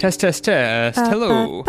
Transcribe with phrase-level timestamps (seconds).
[0.00, 0.98] Test, test, test.
[0.98, 1.62] Hello.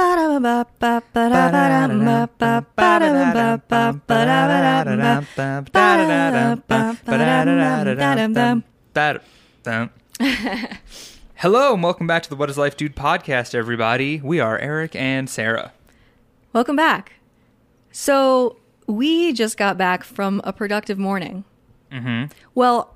[11.35, 14.21] Hello, and welcome back to the What is Life Dude podcast, everybody.
[14.21, 15.73] We are Eric and Sarah.
[16.53, 17.15] Welcome back.
[17.91, 18.55] So,
[18.87, 21.43] we just got back from a productive morning.
[21.91, 22.31] Mm-hmm.
[22.55, 22.95] Well,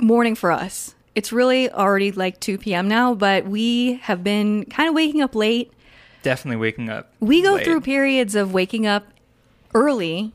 [0.00, 0.94] morning for us.
[1.14, 2.88] It's really already like 2 p.m.
[2.88, 5.72] now, but we have been kind of waking up late.
[6.22, 7.12] Definitely waking up.
[7.20, 7.64] We go late.
[7.64, 9.06] through periods of waking up
[9.74, 10.32] early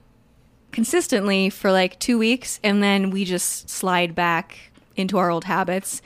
[0.72, 6.02] consistently for like two weeks, and then we just slide back into our old habits.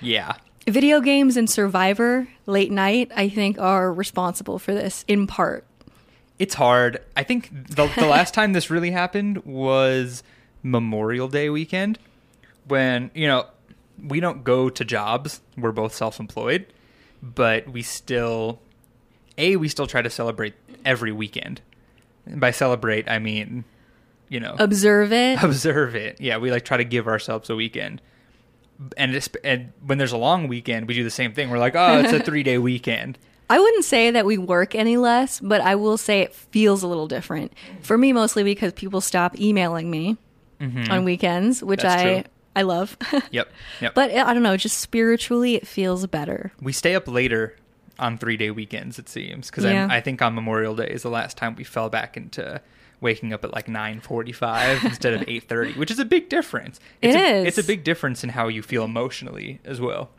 [0.00, 0.34] Yeah.
[0.66, 5.64] Video games and Survivor late night, I think, are responsible for this in part.
[6.38, 7.00] It's hard.
[7.16, 10.22] I think the, the last time this really happened was
[10.62, 11.98] Memorial Day weekend
[12.66, 13.46] when, you know,
[14.02, 15.40] we don't go to jobs.
[15.56, 16.66] We're both self employed,
[17.22, 18.60] but we still,
[19.36, 20.54] A, we still try to celebrate
[20.84, 21.60] every weekend.
[22.26, 23.64] And by celebrate, I mean,
[24.28, 25.42] you know, Observe it.
[25.42, 26.20] observe it.
[26.20, 28.00] Yeah, we like try to give ourselves a weekend.
[28.96, 31.50] And, it's, and when there's a long weekend, we do the same thing.
[31.50, 33.18] We're like, oh, it's a three day weekend.
[33.50, 36.86] I wouldn't say that we work any less, but I will say it feels a
[36.86, 37.54] little different.
[37.80, 40.18] For me, mostly because people stop emailing me
[40.60, 41.88] on weekends, which Mm-hmm.
[41.88, 42.30] That's I true.
[42.58, 42.96] I love.
[43.30, 43.52] Yep.
[43.80, 43.94] Yep.
[43.94, 46.52] but I don't know, just spiritually, it feels better.
[46.60, 47.54] we stay up later
[47.98, 49.88] on three day weekends it seems because Yeah.
[49.90, 52.60] I think on memorial day is the last time we fell back into
[53.00, 57.18] waking up at like 9.45 instead of 8.30 which is a big difference it's It
[57.20, 57.46] a, is.
[57.48, 60.10] it's a big difference in how you feel emotionally as well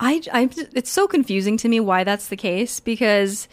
[0.00, 3.48] I, I, it's so confusing to me why that's the case because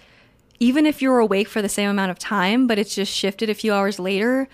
[0.60, 3.54] even if you're awake for the same amount of time, but it's just shifted a
[3.54, 4.48] few hours later,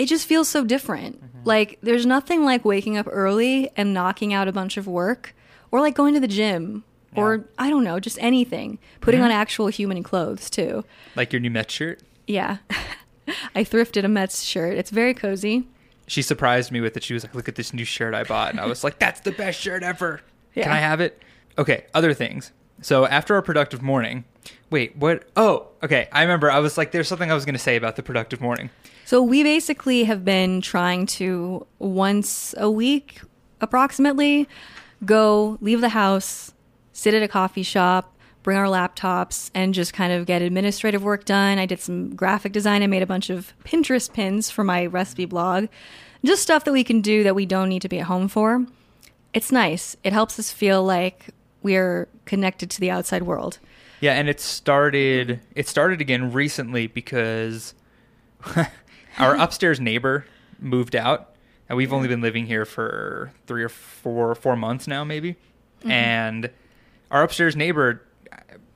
[0.00, 1.22] it just feels so different.
[1.22, 1.38] Mm-hmm.
[1.44, 5.34] Like, there's nothing like waking up early and knocking out a bunch of work,
[5.70, 8.78] or like going to the gym, or I don't know, just anything.
[9.00, 9.40] Putting on mm-hmm.
[9.40, 10.84] actual human clothes, too.
[11.16, 12.58] like your new Mets shirt Yeah.
[13.54, 14.76] I thrifted a Mets shirt.
[14.76, 15.68] It's very cozy.
[16.06, 18.50] she surprised me with it she was like look at this new shirt i bought
[18.50, 20.20] and i was like that's the best shirt ever
[20.54, 21.22] can i have it
[21.56, 22.50] okay other things
[22.82, 24.24] so after our productive morning
[24.70, 27.58] wait what oh okay i remember i was like there's something i was going to
[27.58, 28.70] say about the productive morning
[29.04, 33.20] So we basically have been trying to once a week,
[33.60, 34.46] approximately,
[35.04, 36.52] go leave the house,
[36.92, 38.14] sit at a coffee shop,
[38.44, 41.58] bring our laptops, and just kind of get administrative work done.
[41.58, 42.84] I did some graphic design.
[42.84, 45.66] I made a bunch of Pinterest pins for my recipe blog,
[46.24, 48.64] just stuff that we can do that we don't need to be at home for.
[49.34, 49.96] It's nice.
[50.04, 51.30] It helps us feel like
[51.64, 53.58] we're connected to the outside world.
[54.00, 57.74] Yeah, and it started it started again recently because
[59.18, 60.24] our upstairs neighbor
[60.58, 61.34] moved out
[61.68, 65.34] and we've only been living here for 3 or 4 4 months now maybe.
[65.80, 65.90] Mm-hmm.
[65.90, 66.50] And
[67.10, 68.02] our upstairs neighbor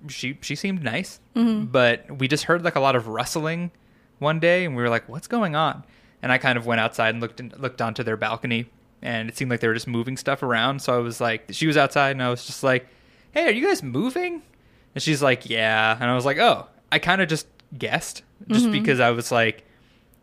[0.09, 1.65] she she seemed nice, mm-hmm.
[1.67, 3.71] but we just heard like a lot of rustling
[4.19, 5.85] one day and we were like what's going on?
[6.23, 8.67] And I kind of went outside and looked in, looked onto their balcony
[9.01, 10.83] and it seemed like they were just moving stuff around.
[10.83, 12.87] So I was like she was outside and I was just like,
[13.33, 14.43] "Hey, are you guys moving?"
[14.95, 17.47] And she's like, "Yeah." And I was like, "Oh, I kind of just
[17.77, 18.73] guessed just mm-hmm.
[18.73, 19.65] because I was like,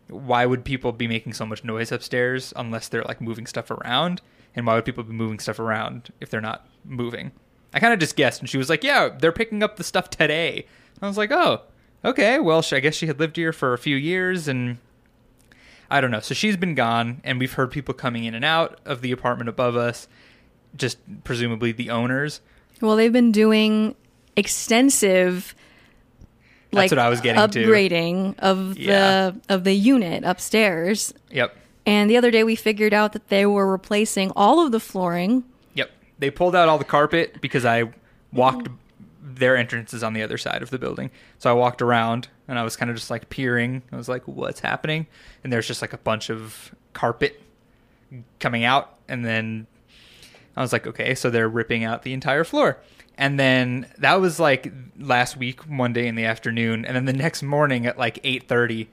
[0.08, 4.20] why would people be making so much noise upstairs unless they're like moving stuff around?
[4.54, 7.32] And why would people be moving stuff around if they're not moving?"
[7.74, 10.10] I kind of just guessed, and she was like, "Yeah, they're picking up the stuff
[10.10, 10.66] today."
[11.00, 11.62] I was like, "Oh,
[12.04, 12.38] okay.
[12.38, 14.78] Well, I guess she had lived here for a few years, and
[15.90, 16.20] I don't know.
[16.20, 19.48] So she's been gone, and we've heard people coming in and out of the apartment
[19.48, 20.06] above us,
[20.76, 22.40] just presumably the owners."
[22.80, 23.94] Well, they've been doing
[24.36, 25.54] extensive
[26.70, 27.64] That's what I was getting to.
[27.66, 29.30] upgrading of Yeah.
[29.48, 31.12] the of the unit upstairs.
[31.30, 31.56] Yep.
[31.84, 35.44] And the other day we figured out that they were replacing all of the flooring.
[35.74, 35.90] Yep.
[36.18, 37.90] They pulled out all the carpet because I
[38.32, 38.68] walked
[39.22, 41.10] their entrance is on the other side of the building.
[41.38, 43.82] So I walked around and I was kind of just like peering.
[43.92, 45.06] I was like, what's happening?
[45.42, 47.40] And there's just like a bunch of carpet
[48.40, 48.94] coming out.
[49.08, 49.66] And then
[50.56, 52.78] I was like, okay, so they're ripping out the entire floor.
[53.18, 56.84] And then that was like last week, one day in the afternoon.
[56.84, 58.88] And then the next morning at like 8.30,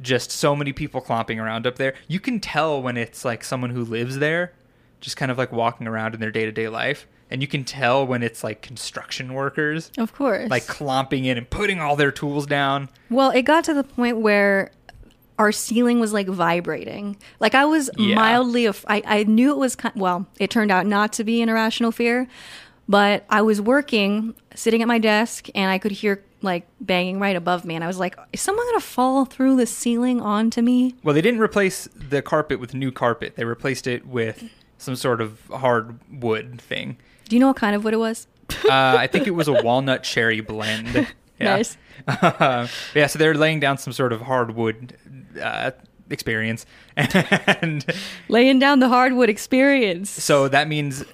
[0.00, 1.94] just so many people clomping around up there.
[2.08, 4.52] You can tell when it's like someone who lives there,
[5.00, 7.06] just kind of like walking around in their day to day life.
[7.30, 10.50] And you can tell when it's like construction workers, Of course.
[10.50, 12.90] like clomping in and putting all their tools down.
[13.08, 14.70] well, it got to the point where
[15.38, 17.16] our ceiling was like vibrating.
[17.40, 18.16] Like I was Yeah.
[18.16, 21.40] mildly af- I, I knew it was kind well, it turned out not to be
[21.40, 22.28] an irrational fear,
[22.92, 27.34] but I was working, sitting at my desk and I could hear like banging right
[27.34, 30.60] above me and I was like, is someone going to fall through the ceiling onto
[30.60, 30.94] me?
[31.02, 33.36] Well, they didn't replace the carpet with new carpet.
[33.36, 34.44] They replaced it with
[34.76, 36.98] some sort of hard wood thing.
[37.30, 38.26] Do you know what kind of wood it was?
[38.62, 38.68] Uh,
[38.98, 41.08] I think it was a walnut cherry blend.
[41.40, 41.56] Yeah.
[41.56, 41.76] Nice.
[42.06, 44.96] Uh, yeah, so they're laying down some sort of hardwood
[45.42, 45.72] uh,
[46.08, 46.66] experience,
[46.96, 47.84] and
[48.28, 50.08] Laying down the hardwood experience.
[50.08, 51.04] so that means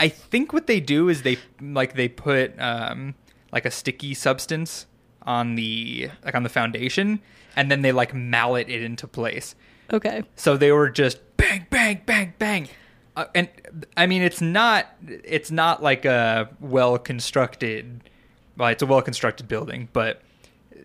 [0.00, 3.14] I think what they do is they like they put um,
[3.52, 4.86] like a sticky substance
[5.22, 7.20] on the like on the foundation,
[7.54, 9.54] and then they like mallet it into place.
[9.92, 10.22] Okay.
[10.36, 12.68] So they were just bang, bang, bang, bang.
[13.16, 13.48] Uh, and
[13.96, 18.08] I mean, it's not it's not like a well constructed.
[18.56, 20.22] Well, it's a well constructed building, but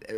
[0.09, 0.13] uh,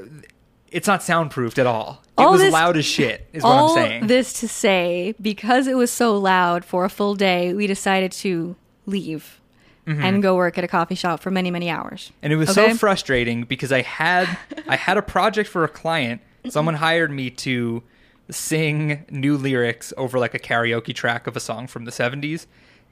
[0.71, 2.01] it's not soundproofed at all.
[2.17, 3.27] It All was this- loud as shit.
[3.33, 4.07] Is what I'm saying.
[4.07, 8.55] this to say, because it was so loud for a full day, we decided to
[8.87, 9.39] leave
[9.85, 10.03] Mm-hmm.
[10.03, 12.11] and go work at a coffee shop for many, many hours.
[12.21, 12.71] and it was Okay?
[12.71, 14.37] so frustrating because I had
[14.67, 16.19] I had a project for a client.
[16.49, 17.83] Someone hired me to
[18.29, 22.47] sing new lyrics over like a karaoke track of a song from the 70s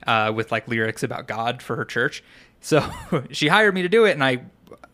[0.07, 2.23] uh, with like lyrics about God for her church.
[2.61, 2.89] So
[3.29, 4.43] she hired me to do it, and I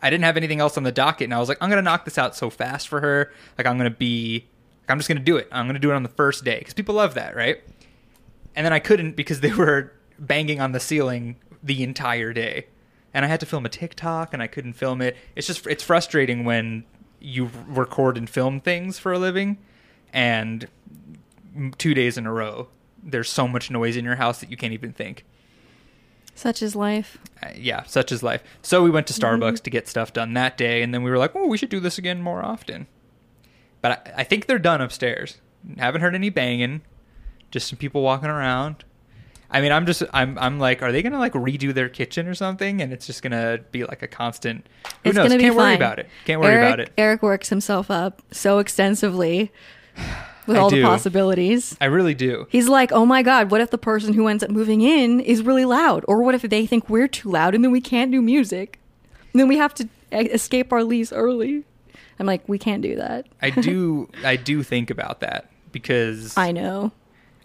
[0.01, 2.05] I didn't have anything else on the docket, and I was like, I'm gonna knock
[2.05, 3.31] this out so fast for her.
[3.59, 4.47] Like I'm gonna be,
[4.89, 5.47] I'm just gonna do it.
[5.51, 7.61] I'm gonna do it on the first day because people love that, right?
[8.55, 12.67] And then I couldn't because they were banging on the ceiling the entire day.
[13.13, 15.17] And I had to film a TikTok and I couldn't film it.
[15.35, 16.85] It's just it's frustrating when
[17.19, 19.57] you record and film things for a living
[20.13, 20.67] and
[21.77, 22.67] 2 days in a row
[23.03, 25.25] there's so much noise in your house that you can't even think.
[26.33, 27.17] Such is life.
[27.43, 28.43] Uh, yeah, such is life.
[28.61, 31.17] So we went to Starbucks to get stuff done that day and then we were
[31.17, 32.87] like, "Oh, we should do this again more often."
[33.81, 35.39] But I, I think they're done upstairs.
[35.77, 36.81] Haven't heard any banging.
[37.51, 38.85] Just some people walking around.
[39.51, 42.33] I mean, I'm just I'm I'm like, are they gonna like redo their kitchen or
[42.33, 42.81] something?
[42.81, 44.65] And it's just gonna be like a constant.
[45.03, 45.29] Who it's knows?
[45.29, 46.07] Can't worry about it.
[46.25, 46.93] Can't worry Eric, about it.
[46.97, 49.51] Eric works himself up so extensively
[50.47, 50.81] with I all do.
[50.81, 51.75] the possibilities.
[51.81, 52.47] I really do.
[52.49, 55.43] He's like, oh my God, what if the person who ends up moving in is
[55.43, 56.05] really loud?
[56.07, 58.79] Or what if they think we're too loud and then we can't do music?
[59.33, 61.65] And then we have to escape our lease early.
[62.19, 63.27] I'm like, we can't do that.
[63.41, 64.09] I do.
[64.23, 66.91] I do think about that because I know.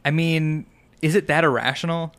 [0.05, 0.67] I mean,
[1.03, 2.15] is it that irrational?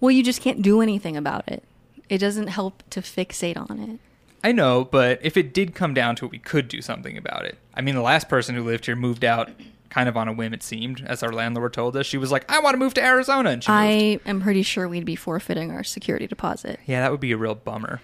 [0.00, 1.62] Well, you just can't do anything about it.
[2.08, 4.00] It doesn't help to fixate on it.
[4.44, 7.44] I know, but if it did come down to it, we could do something about
[7.44, 7.58] it.
[7.74, 9.50] I mean, the last person who lived here moved out
[9.90, 12.06] kind of on a whim, it seemed, as our landlord told us.
[12.06, 13.50] She was like, I want to move to Arizona.
[13.50, 13.80] And she moved.
[13.80, 16.78] I am pretty sure we'd be forfeiting our security deposit.
[16.86, 18.00] Yeah, that would be a real bummer.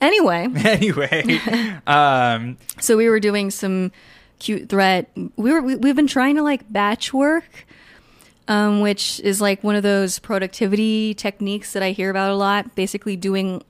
[0.00, 3.92] Anyway, anyway, um, so we were doing some
[4.38, 5.10] cute threat.
[5.36, 7.66] We were we, we've been trying to like batch work,
[8.48, 12.74] um, which is like one of those productivity techniques that I hear about a lot.
[12.74, 13.62] Basically, doing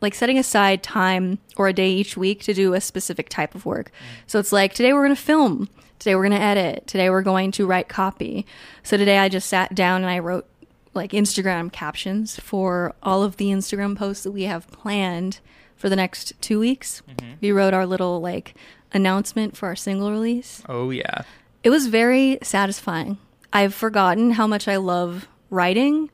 [0.00, 3.66] like setting aside time or a day each week to do a specific type of
[3.66, 3.90] work.
[4.26, 5.68] So it's like today we're going to film.
[5.98, 6.86] Today we're going to edit.
[6.86, 8.46] Today we're going to write copy.
[8.82, 10.46] So today I just sat down and I wrote
[10.94, 15.40] like Instagram captions for all of the Instagram posts that we have planned
[15.76, 17.02] for the next two weeks.
[17.42, 18.54] We wrote our little like
[18.92, 20.62] announcement for our single release.
[20.68, 21.22] oh yeah,
[21.62, 23.18] It was very satisfying.
[23.52, 26.10] I've forgotten how much I love writing,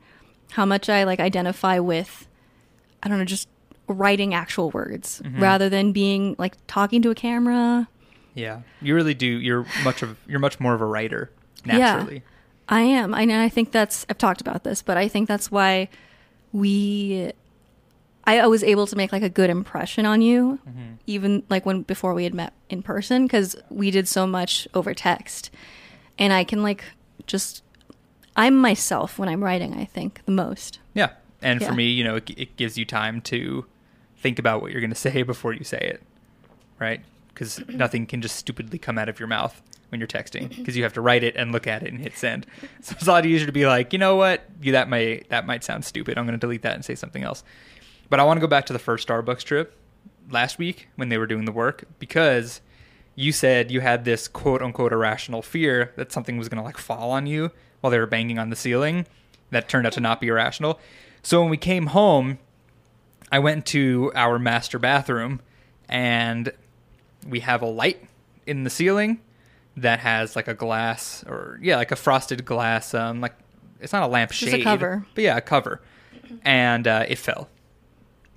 [0.51, 2.27] how much I like identify with,
[3.03, 3.47] I don't know, just
[3.87, 5.41] writing actual words mm-hmm.
[5.41, 7.87] rather than being like talking to a camera.
[8.33, 8.61] yeah.
[8.81, 9.27] You really do.
[9.27, 11.31] You're much of you're much more of a writer
[11.65, 11.77] Yeah.
[11.77, 12.23] naturally.
[12.69, 13.13] I am.
[13.13, 15.87] I, and I think that's, I've talked about this, but I think that's why
[16.51, 17.31] we,
[18.25, 20.95] I, I was able to make like a good impression on you, mm-hmm.
[21.05, 24.93] even like when, before we had met in person, because we did so much over
[24.93, 25.49] text.
[26.19, 26.83] And I can like
[27.27, 27.63] just,
[28.35, 30.79] I'm myself when I'm writing, I think, the most.
[30.93, 33.65] Yeah, and for me, you know, it, it gives you time to
[34.17, 36.01] think about what you're going to say before you say it,
[36.79, 37.01] right?
[37.29, 40.83] Because nothing can just stupidly come out of your mouth when you're texting because you
[40.83, 42.45] have to write it and look at it and hit send.
[42.81, 45.45] So it's a lot easier to be like, you know what, you that might that
[45.45, 46.17] might sound stupid.
[46.17, 47.43] I'm going to delete that and say something else.
[48.09, 49.77] But I want to go back to the first Starbucks trip
[50.29, 52.61] last week when they were doing the work because
[53.19, 56.77] you said you had this quote unquote irrational fear that something was going to like
[56.77, 59.05] fall on you while they were banging on the ceiling.
[59.49, 60.79] That turned out to not be irrational.
[61.23, 62.37] So when we came home,
[63.31, 65.41] I went to our master bathroom
[65.89, 66.51] and
[67.27, 68.03] we have a light
[68.45, 69.19] in the ceiling
[69.75, 73.33] that has like a glass or yeah, like a frosted glass um like
[73.79, 75.05] it's not a lamp shade, Just a cover.
[75.15, 75.81] but yeah, a cover.
[76.43, 77.47] And uh, it fell.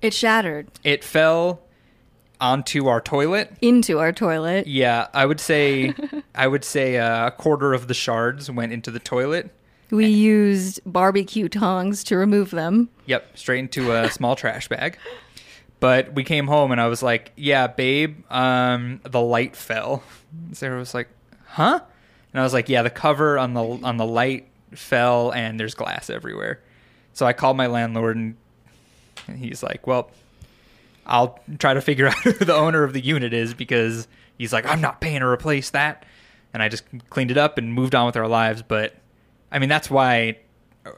[0.01, 1.61] It shattered It fell
[2.41, 3.53] onto our toilet.
[3.61, 4.67] into our toilet.
[4.67, 5.93] Yeah, I would say
[6.35, 9.53] I would say uh, a quarter of the shards went into the toilet.
[9.91, 12.89] We used barbecue tongs to remove them.
[13.05, 14.97] Yep, straight into a small trash bag.
[15.81, 20.03] But we came home and I was like, "Yeah, babe, um, the light fell."
[20.53, 21.09] Sarah was like,
[21.47, 21.79] "Huh?"
[22.33, 25.73] And I was like, "Yeah, the cover on the on the light fell and there's
[25.75, 26.61] glass everywhere."
[27.13, 28.37] So I called my landlord and,
[29.27, 30.09] and he's like, "Well,
[31.11, 34.65] I'll try to figure out who the owner of the unit is because he's like,
[34.65, 36.05] I'm not paying to replace that.
[36.53, 38.63] And I just cleaned it up and moved on with our lives.
[38.63, 38.95] But
[39.51, 40.39] I mean, that's why
[40.85, 40.91] uh,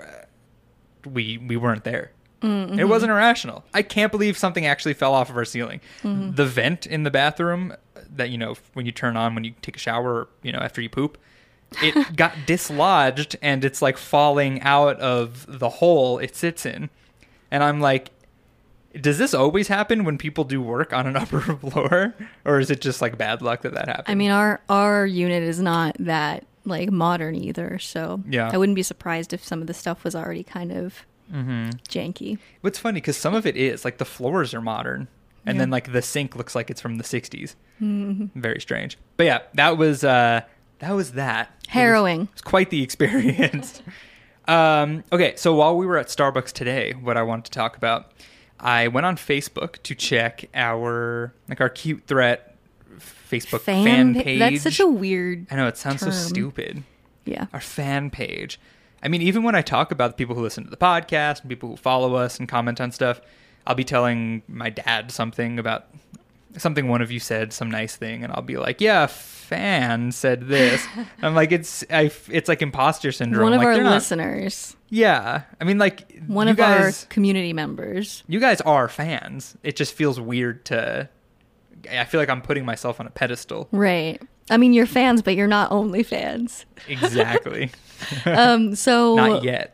[1.05, 2.11] we we weren't there.
[2.41, 2.79] Mm-hmm.
[2.79, 3.63] It wasn't irrational.
[3.73, 5.81] I can't believe something actually fell off of our ceiling.
[6.03, 6.35] Mm-hmm.
[6.35, 7.75] The vent in the bathroom
[8.15, 10.59] that you know when you turn on when you take a shower, or, you know
[10.59, 11.17] after you poop,
[11.81, 16.89] it got dislodged and it's like falling out of the hole it sits in.
[17.49, 18.09] And I'm like,
[18.99, 22.13] does this always happen when people do work on an upper floor,
[22.45, 24.05] or is it just like bad luck that that happens?
[24.07, 28.49] I mean, our our unit is not that like modern either, so Yeah.
[28.53, 31.69] I wouldn't be surprised if some of the stuff was already kind of Mm-hmm.
[31.89, 32.37] janky.
[32.61, 35.07] What's funny because some of it is like the floors are modern,
[35.45, 35.61] and Yeah.
[35.63, 37.55] then like the sink looks like it's from the '60s.
[37.79, 38.97] Very strange.
[39.17, 40.41] But yeah, that was uh
[40.79, 42.21] that was that It was- Harrowing.
[42.23, 43.81] It was, quite the experience.
[44.47, 48.11] um, okay, so while we were at Starbucks today, what I wanted to talk about,
[48.63, 52.55] I went on Facebook to check our like our cute threat
[53.29, 54.39] Facebook fan, pa- page.
[54.39, 55.47] That's such a weird.
[55.51, 56.83] I know it sounds so stupid
[57.25, 57.47] Yeah.
[57.51, 58.59] our fan page.
[59.03, 61.49] I mean, even when I talk about the people who listen to the podcast and
[61.49, 63.19] people who follow us and comment on stuff,
[63.67, 65.87] I'll be telling my dad something about
[66.57, 70.47] something one of you said, some nice thing, and I'll be like, "Yeah, fan said
[70.47, 70.85] this."
[71.21, 73.43] I'm like, it's I, it's like imposter syndrome.
[73.43, 77.03] One of like, our they're not- listeners, Yeah, I mean, like one you of guys,
[77.03, 78.23] our community members.
[78.27, 79.57] you guys are fans.
[79.63, 81.09] It just feels weird to.
[81.91, 83.67] I feel like I'm putting myself on a pedestal.
[83.71, 84.21] Right.
[84.49, 86.65] I mean, you're fans, but you're not only fans.
[86.87, 87.71] Exactly.
[88.25, 88.75] Um.
[88.75, 89.15] So.
[89.17, 89.73] Not yet.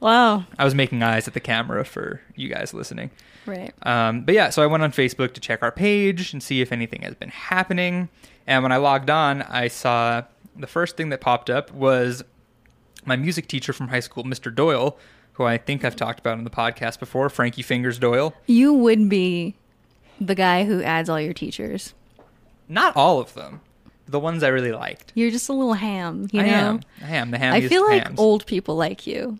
[0.00, 0.44] Wow.
[0.58, 3.10] I was making eyes at the camera for you guys listening.
[3.46, 3.72] Right.
[3.82, 6.72] Um, but yeah, so I went on Facebook to check our page and see if
[6.72, 8.08] anything has been happening.
[8.46, 10.22] And when I logged on, I saw
[10.56, 12.22] the first thing that popped up was
[13.04, 14.54] my music teacher from high school, Mr.
[14.54, 14.96] Doyle,
[15.34, 18.34] who I think I've talked about on the podcast before, Frankie Fingers Doyle.
[18.46, 19.54] You would be
[20.20, 21.92] the guy who adds all your teachers.
[22.68, 23.60] Not all of them,
[24.06, 25.12] the ones I really liked.
[25.14, 26.50] You're just a little ham, you I know.
[26.52, 26.80] am.
[27.02, 27.52] I am the ham.
[27.52, 28.18] I feel like hams.
[28.18, 29.38] old people like you.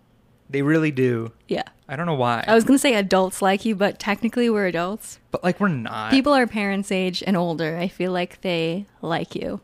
[0.50, 1.32] They really do.
[1.48, 1.62] Yeah.
[1.88, 5.18] I don't know why, I was gonna say adults like you, but technically we're adults.
[5.30, 6.10] but like we're not.
[6.10, 7.76] People our parents' age and older.
[7.76, 9.60] I feel like they like you.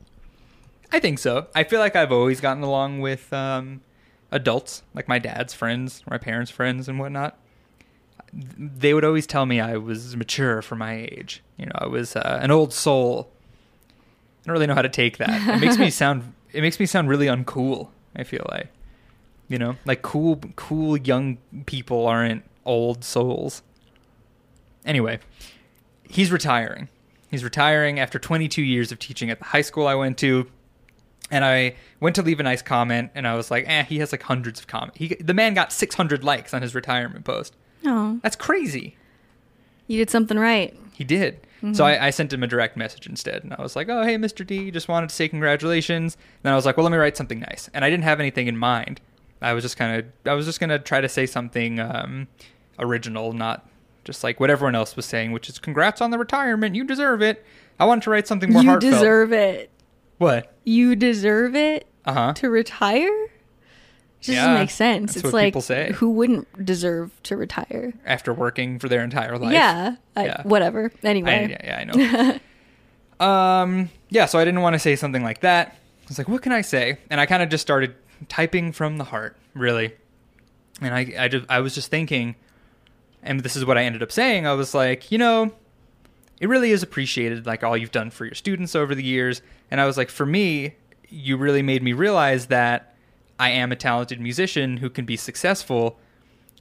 [0.93, 1.47] I think so.
[1.55, 3.81] I feel like I've always gotten along with um,
[4.31, 7.39] adults, like my dad's friends, my parents' friends, and whatnot.
[8.33, 11.43] They would always tell me I was mature for my age.
[11.57, 13.31] You know, I was uh, an old soul.
[14.43, 15.31] I don't really know how to take that.
[15.57, 16.35] It makes me sound.
[16.53, 17.89] It makes me sound really uncool.
[18.17, 18.69] I feel like,
[19.50, 23.62] you know, like cool, cool young people aren't old souls.
[24.87, 25.19] Anyway,
[26.09, 26.88] he's retiring.
[27.30, 30.47] He's retiring after 22 years of teaching at the high school I went to
[31.30, 34.11] and I went to leave a nice comment, and I was like, "Eh, he has
[34.11, 34.99] like hundreds of comments.
[34.99, 37.54] He the man got 600 likes on his retirement post.
[37.85, 38.97] Oh, That's crazy.
[39.87, 40.76] you did something right.
[40.92, 41.47] He did.
[41.75, 44.16] So I, I sent him a direct message instead, and I was like, "Oh, hey,
[44.16, 44.47] Mr.
[44.47, 47.38] D, just wanted to say congratulations." then I was like, "Well, let me write something
[47.40, 49.00] nice," and I didn't have anything in mind.
[49.43, 52.29] I was just kind of, I was just gonna try to say something um,
[52.79, 53.67] original, not
[54.05, 57.23] just like what everyone else was saying, which is "Congrats on the retirement, you deserve
[57.23, 57.45] it."
[57.79, 58.93] I wanted to write something more you heartfelt.
[58.95, 59.71] deserve it.
[60.19, 60.55] what?
[60.65, 62.33] You deserve it Uh huh.
[62.35, 63.09] to retire.
[63.25, 63.31] It
[64.25, 65.15] just Yeah, doesn't make sense.
[65.15, 65.93] that's it's what like people say.
[65.93, 67.95] who wouldn't deserve to retire?
[68.05, 69.55] After working for their entire life.
[69.55, 70.43] Yeah, I, Yeah.
[70.43, 70.93] whatever.
[71.03, 71.85] I, Anyway, yeah, yeah, I
[73.21, 73.25] know.
[73.27, 75.69] um, yeah, so I didn't want to say something like that.
[75.69, 76.99] I was like, what can I say?
[77.09, 77.95] And I kind of just started
[78.29, 79.95] typing from the heart, really.
[80.81, 82.37] And I, I, just, I was just thinking,
[83.23, 84.47] and this is what I ended up saying.
[84.47, 85.53] I was like, you know,
[86.41, 89.43] it really is appreciated, like all you've done for your students over the years.
[89.71, 90.75] And I was like, for me,
[91.09, 92.95] you really made me realize that
[93.39, 95.99] I am a talented musician who can be successful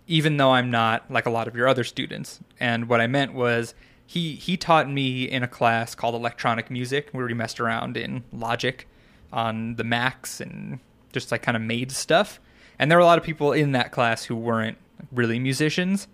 [0.10, 2.39] even though I'm not like a lot of your other students.
[2.60, 3.75] And what I meant was
[4.06, 8.24] he he taught me in a class called electronic music where we messed around in
[8.34, 8.88] Logic
[9.32, 10.80] on the Macs and
[11.12, 12.39] just like kind of made stuff.
[12.78, 14.78] And there were a lot of people in that class who weren't
[15.12, 16.08] really musicians.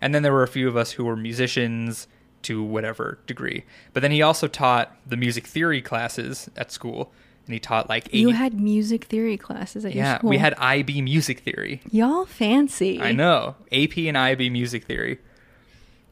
[0.00, 2.06] And then there were a few of us who were musicians
[2.42, 3.64] to whatever degree.
[3.92, 7.12] But then he also taught the music theory classes at school.
[7.46, 11.00] And he taught like you had music theory classes at your Yeah, we had IB
[11.02, 11.80] music theory.
[11.90, 13.00] y'all fancy.
[13.00, 13.56] I know.
[13.72, 15.18] AP and IB music theory.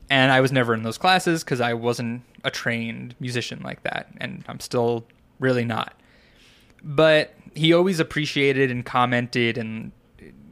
[0.08, 4.08] And I was never in those classes because I wasn't a trained musician like that.
[4.18, 5.04] And I'm still
[5.38, 5.92] really not.
[6.82, 9.92] But he always appreciated and commented and,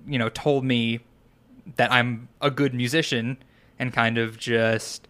[0.07, 1.01] you know, told me
[1.77, 3.39] that I'm a good musician
[3.79, 5.09] and kind of just,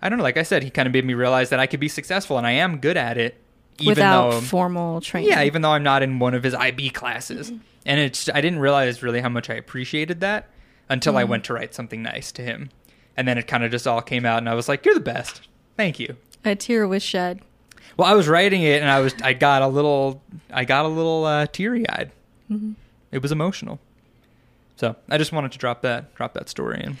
[0.00, 1.80] I don't know, like I said, he kind of made me realize that I could
[1.80, 3.36] be successful and I am good at it.
[3.78, 5.30] Even without though, formal training.
[5.30, 7.50] yeah, even though I'm not in one of his IB classes.
[7.50, 7.62] Mm-hmm.
[7.86, 10.50] And it's I didn't realize really how much I appreciated that
[10.88, 11.30] until I mm-hmm.
[11.30, 12.70] went to write something nice to him.
[13.16, 15.00] And then it kind of just all came out, and I was like, "You're the
[15.00, 15.48] best.
[15.76, 17.40] Thank you." A tear was shed.
[17.96, 20.88] Well, I was writing it, and I was I got a little I got a
[20.88, 22.10] little uh, teary eyed.
[23.10, 23.78] It was emotional.
[24.76, 26.98] So I just wanted to drop that drop that story in.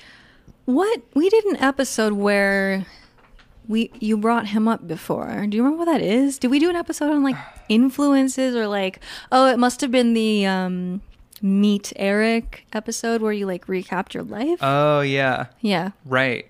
[0.66, 2.86] What we did an episode where
[3.68, 5.46] we you brought him up before.
[5.48, 6.38] Do you remember what that is?
[6.38, 7.36] Did we do an episode on like
[7.68, 11.00] influences or like oh it must have been the um
[11.40, 14.58] meet Eric episode where you like recapped your life?
[14.62, 15.90] Oh yeah, yeah.
[16.04, 16.46] right.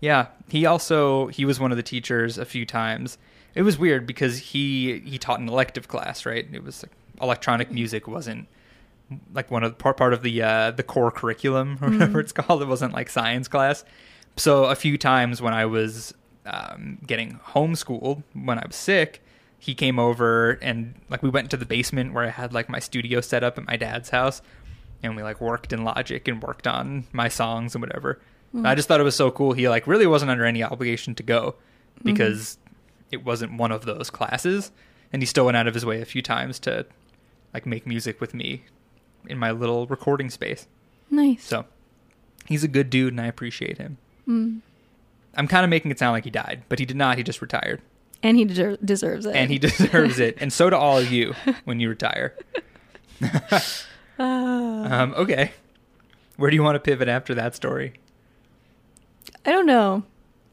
[0.00, 3.18] Yeah, he also he was one of the teachers a few times.
[3.54, 6.46] It was weird because he he taught an elective class, right?
[6.52, 8.46] It was like, electronic music wasn't
[9.34, 12.62] like one of part part of the uh, the core curriculum or whatever it's called.
[12.62, 13.84] It wasn't like science class.
[14.36, 16.14] So a few times when I was
[16.46, 19.22] um, getting homeschooled when I was sick,
[19.58, 22.78] he came over and like we went to the basement where I had like my
[22.78, 24.40] studio set up at my dad's house,
[25.02, 28.20] and we like worked in Logic and worked on my songs and whatever.
[28.52, 29.52] And I just thought it was so cool.
[29.52, 31.56] He like really wasn't under any obligation to go
[32.02, 32.56] because
[33.10, 34.70] it wasn't one of those classes,
[35.12, 36.86] and he still went out of his way a few times to
[37.54, 38.64] like make music with me
[39.26, 40.66] in my little recording space.
[41.10, 41.44] Nice.
[41.44, 41.64] So
[42.46, 43.96] he's a good dude, and I appreciate him.
[44.28, 44.60] Mm.
[45.34, 47.16] I'm kind of making it sound like he died, but he did not.
[47.16, 47.80] He just retired,
[48.22, 49.34] And he deser- deserves it.
[49.36, 51.34] and he deserves it, and so do all of you
[51.64, 52.34] when you retire.
[54.20, 55.02] Ah.
[55.02, 55.52] Um, okay,
[56.36, 57.92] where do you want to pivot after that story?
[59.46, 60.02] I don't know.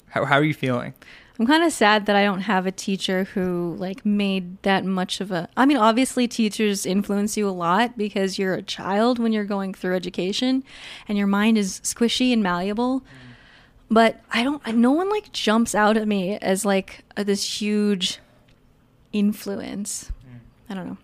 [0.10, 0.94] How, how are you feeling?
[1.38, 5.20] I'm kind of sad that I don't have a teacher who like made that much
[5.20, 9.34] of a I mean obviously teachers influence you a lot because you're a child when
[9.34, 10.64] you're going through education
[11.08, 13.04] and your mind is squishy and malleable.
[13.92, 18.20] But I don't no one like jumps out at me as like a, this huge
[19.12, 20.12] influence.
[20.24, 20.38] Hmm.
[20.70, 20.98] I don't know.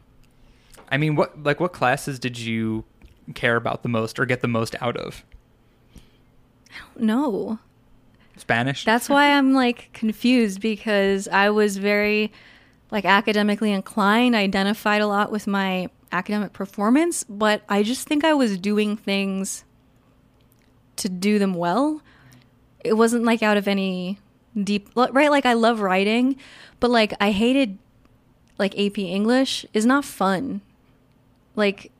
[0.90, 2.84] I mean, what like what classes did you
[3.34, 5.24] care about the most or get the most out of?
[6.98, 7.60] No.
[8.38, 8.86] Spanish.
[8.86, 12.32] That's why I'm like confused because I was very
[12.92, 14.36] like academically inclined.
[14.36, 18.98] I identified a lot with my academic performance, but I just think I was doing
[18.98, 19.64] things
[20.98, 22.02] to do them well.
[22.84, 24.20] It wasn't like out of any
[24.62, 26.36] deep right like I love writing,
[26.80, 27.78] but like I hated
[28.58, 30.62] like AP English is not fun.
[31.56, 31.92] Like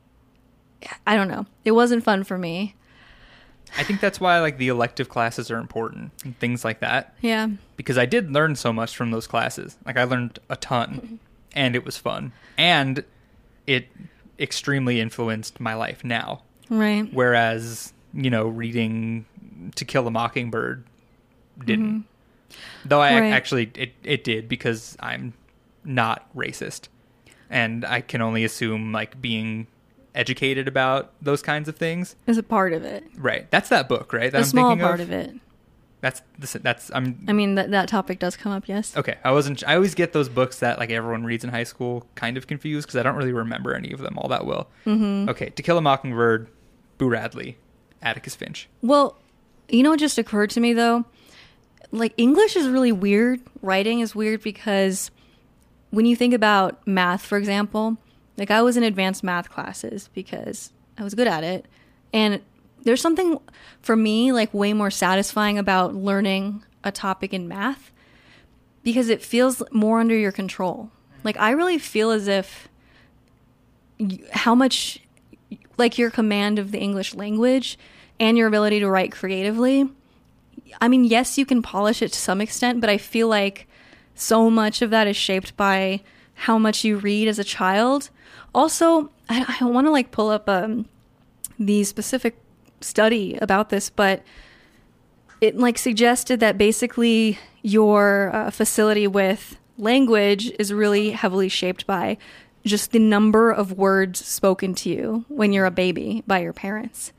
[1.06, 1.46] I don't know.
[1.64, 2.74] It wasn't fun for me.
[3.78, 7.48] I think that's why like the elective classes are important and things like that Yeah.
[7.76, 9.76] because I did learn so much from those classes.
[9.86, 11.18] Like I learned a ton
[11.54, 13.04] and it was fun and
[13.66, 13.88] it
[14.38, 16.42] extremely influenced my life now.
[16.68, 17.08] Right.
[17.12, 19.24] Whereas, you know, reading
[19.76, 20.84] To Kill a Mockingbird
[21.64, 21.86] didn't.
[22.00, 22.58] Mm-hmm.
[22.88, 23.32] Though I ac- Right.
[23.32, 25.32] actually it it did because I'm
[25.84, 26.88] not racist.
[27.48, 29.66] And I can only assume like being
[30.14, 32.16] educated about those kinds of things.
[32.26, 33.04] Is a part of it.
[33.16, 33.50] Right.
[33.50, 34.30] That's that book, right?
[34.30, 35.08] That a I'm small part of.
[35.08, 35.34] of it.
[36.02, 38.96] That's that's I'm I mean, that that topic does come up, yes.
[38.96, 39.18] okay.
[39.22, 39.62] I wasn't.
[39.68, 42.88] I always get those books that like everyone reads in high school kind of confused
[42.88, 44.68] because I don't really remember any of them all that well.
[44.84, 45.28] Mm-hmm.
[45.30, 46.48] Okay, To Kill a Mockingbird,
[46.98, 47.56] Boo Radley,
[48.02, 48.68] Atticus Finch.
[48.82, 49.16] Well,
[49.68, 51.04] you know what just occurred to me though?
[51.92, 53.40] Like English is really weird.
[53.60, 55.12] Writing is weird because
[55.90, 57.96] when you think about math, for example,
[58.36, 61.66] like I was in advanced math classes because I was good at it.
[62.12, 62.40] And
[62.82, 63.38] there's something
[63.80, 67.92] for me like way more satisfying about learning a topic in math
[68.82, 70.90] because it feels more under your control.
[71.24, 72.68] Like I really feel as if
[74.32, 75.00] how much
[75.78, 77.78] like your command of the English language
[78.18, 79.88] and your ability to write creatively.
[80.80, 83.68] I mean, yes, you can polish it to some extent, but I feel like
[84.14, 86.02] so much of that is shaped by
[86.34, 88.10] how much you read as a child.
[88.54, 90.86] Also, I, I want to like pull up um,
[91.58, 92.36] the specific
[92.80, 94.22] study about this, but
[95.40, 102.16] it like suggested that basically your uh, facility with language is really heavily shaped by
[102.64, 107.12] just the number of words spoken to you when you're a baby by your parents.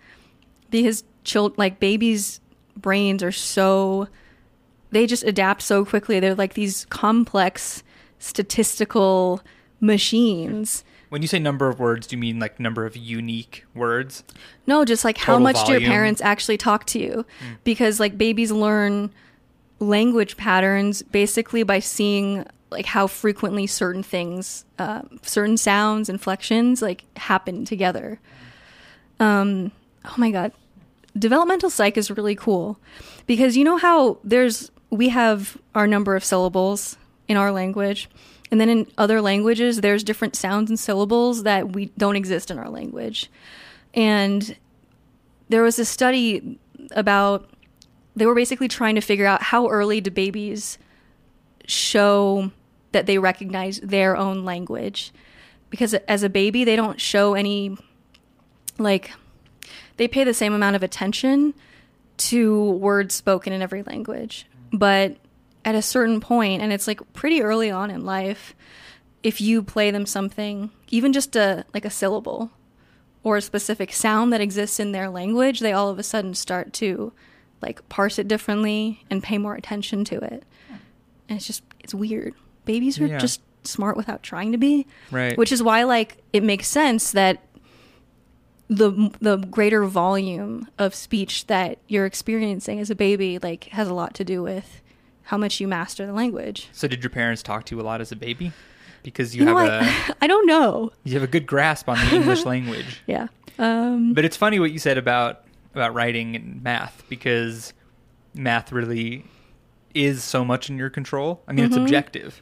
[0.69, 2.39] Because child like babies
[2.75, 4.07] brains are so
[4.91, 6.19] they just adapt so quickly.
[6.19, 7.83] They're like these complex
[8.19, 9.41] statistical
[9.79, 14.23] machines When you say number of words, do you mean like number of unique words?
[14.65, 17.23] No, just like how Total much do your parents actually talk to you?
[17.63, 19.11] Because like babies learn
[19.77, 27.03] language patterns basically by seeing like how frequently certain things, uh, certain sounds, inflections like
[27.15, 28.19] happen together.
[29.19, 29.71] Um,
[30.05, 30.51] oh my god,
[31.15, 32.79] developmental psych is really cool
[33.27, 36.97] because you know how there's we have our number of syllables
[37.27, 38.09] in our language.
[38.53, 42.59] And then in other languages, there's different sounds and syllables that we don't exist in
[42.59, 43.31] our language.
[43.95, 44.55] And
[45.49, 46.59] there was a study
[46.91, 47.49] about
[48.15, 50.77] they were basically trying to figure out how early do babies
[51.65, 52.51] show
[52.91, 55.11] that they recognize their own language.
[55.71, 57.75] Because as a baby they don't show any
[58.77, 59.13] like
[59.97, 61.55] they pay the same amount of attention
[62.17, 64.45] to words spoken in every language.
[64.71, 65.17] But
[65.65, 68.53] at a certain point and it's like pretty early on in life
[69.23, 72.51] if you play them something even just a like a syllable
[73.23, 76.73] or a specific sound that exists in their language they all of a sudden start
[76.73, 77.13] to
[77.61, 80.43] like parse it differently and pay more attention to it
[81.29, 82.33] and it's just it's weird
[82.65, 83.17] babies are Yeah.
[83.17, 85.37] just smart without trying to be Right.
[85.37, 87.41] which is why like it makes sense that
[88.69, 93.93] the the greater volume of speech that you're experiencing as a baby like has a
[93.93, 94.81] lot to do with
[95.23, 98.01] how much you master the language So did your parents talk to you a lot
[98.01, 98.51] as a baby?
[99.03, 101.89] Because you, you know have I, a I don't know you have a good grasp
[101.89, 103.01] on the English language.
[103.07, 103.27] yeah
[103.59, 107.73] um But it's funny what you said about about writing and math because
[108.35, 109.25] math really
[109.93, 111.41] is so much in your control.
[111.47, 111.81] I mean, it's Mhm.
[111.81, 112.39] objective,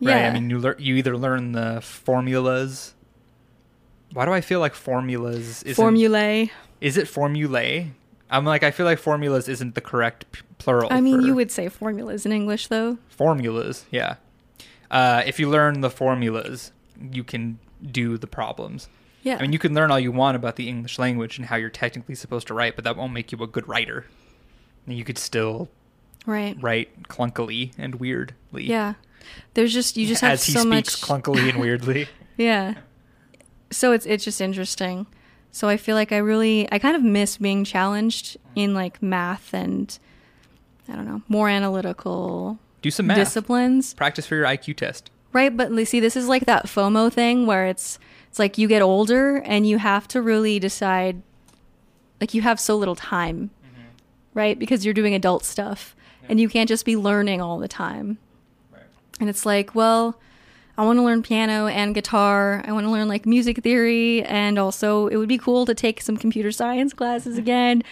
[0.00, 0.18] right?
[0.20, 2.94] yeah I mean, you lear- you either learn the formulas.
[4.12, 7.92] Why do I feel like formulas is formulae Is it formulae?
[8.36, 10.88] I'm like I feel like formulas isn't the correct p- plural.
[10.92, 13.84] i mean you would say formulas in english though formulas.
[13.90, 14.16] Yeah.
[14.90, 16.70] Uh, if you learn the formulas,
[17.12, 18.88] you can do the problems.
[19.22, 21.56] yeah I mean, you can learn all you want about the English language and how
[21.56, 24.04] you're technically supposed to write, but that won't make you a good writer.
[24.86, 25.68] And you could still
[26.26, 28.64] right write clunkily and weirdly.
[28.64, 28.94] yeah
[29.54, 32.08] there's just you just have as he so speaks much clunkily and weirdly.
[32.36, 32.74] Yeah.
[33.70, 35.06] So it's it's just interesting.
[35.54, 39.54] So I feel like I really I kind of miss being challenged in like math
[39.54, 39.96] and
[40.88, 43.18] I don't know, more analytical Do some math.
[43.18, 43.94] disciplines.
[43.94, 45.12] Practice for your IQ test.
[45.32, 48.82] Right, but see this is like that FOMO thing where it's it's like you get
[48.82, 51.22] older and you have to really decide
[52.20, 53.50] like you have so little time.
[53.64, 53.82] Mm-hmm.
[54.34, 54.58] Right?
[54.58, 55.94] Because you're doing adult stuff
[56.28, 58.18] and you can't just be learning all the time.
[59.20, 60.18] And it's like, well,
[60.76, 62.64] I want to learn piano and guitar.
[62.66, 64.22] I want to learn like music theory.
[64.24, 67.82] And also, it would be cool to take some computer science classes again.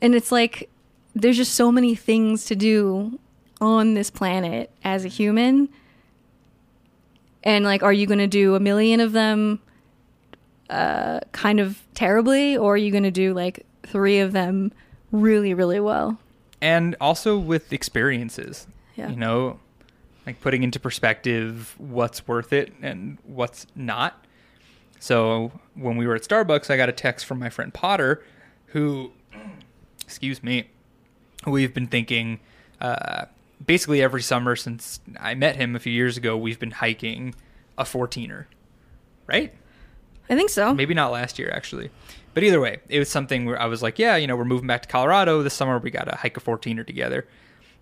[0.00, 0.70] And it's like,
[1.14, 3.18] there's just so many things to do
[3.60, 5.68] on this planet as a human.
[7.42, 9.60] And like, are you going to do a million of them
[10.70, 12.56] uh, kind of terribly?
[12.56, 14.70] Or are you going to do like three of them
[15.10, 16.18] really, really well?
[16.60, 18.66] And also with experiences.
[18.94, 19.10] Yeah.
[19.10, 19.60] You know,
[20.28, 24.26] like putting into perspective what's worth it and what's not.
[25.00, 28.22] So when we were at Starbucks, I got a text from my friend Potter,
[28.66, 29.12] who,
[30.02, 30.68] excuse me,
[31.46, 32.40] we've been thinking
[32.78, 33.24] uh,
[33.64, 37.34] basically every summer since I met him a few years ago, we've been hiking
[37.78, 38.44] a 14er,
[39.26, 39.54] right?
[40.28, 40.74] I think so.
[40.74, 41.88] Maybe not last year, actually.
[42.34, 44.66] But either way, it was something where I was like, yeah, you know, we're moving
[44.66, 45.78] back to Colorado this summer.
[45.78, 47.26] We got to hike a 14er together.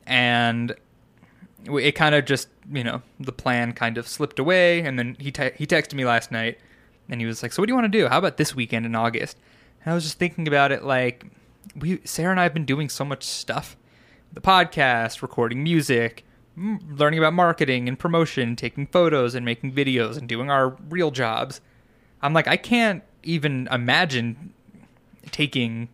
[0.07, 0.77] And
[1.69, 4.81] it kind of just, you know, the plan kind of slipped away.
[4.81, 6.59] And then he, te- he texted me last night
[7.09, 8.09] and he was like, so what do you want to do?
[8.09, 9.37] How about this weekend in August?
[9.85, 11.27] And I was just thinking about it like,
[11.75, 13.77] we, Sarah and I have been doing so much stuff
[14.33, 16.25] the podcast, recording music,
[16.57, 21.61] learning about marketing and promotion, taking photos and making videos and doing our real jobs.
[22.21, 24.53] I'm like, I can't even imagine
[25.31, 25.89] taking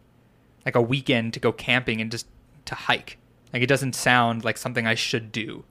[0.65, 2.27] like a weekend to go camping and just
[2.65, 3.19] to hike.
[3.53, 5.65] Like, it doesn't sound like something I should do,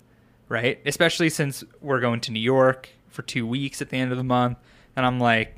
[0.50, 0.80] right?
[0.86, 4.24] Especially since we're going to New York for two weeks at the end of the
[4.24, 4.58] month.
[4.96, 5.56] And I'm like,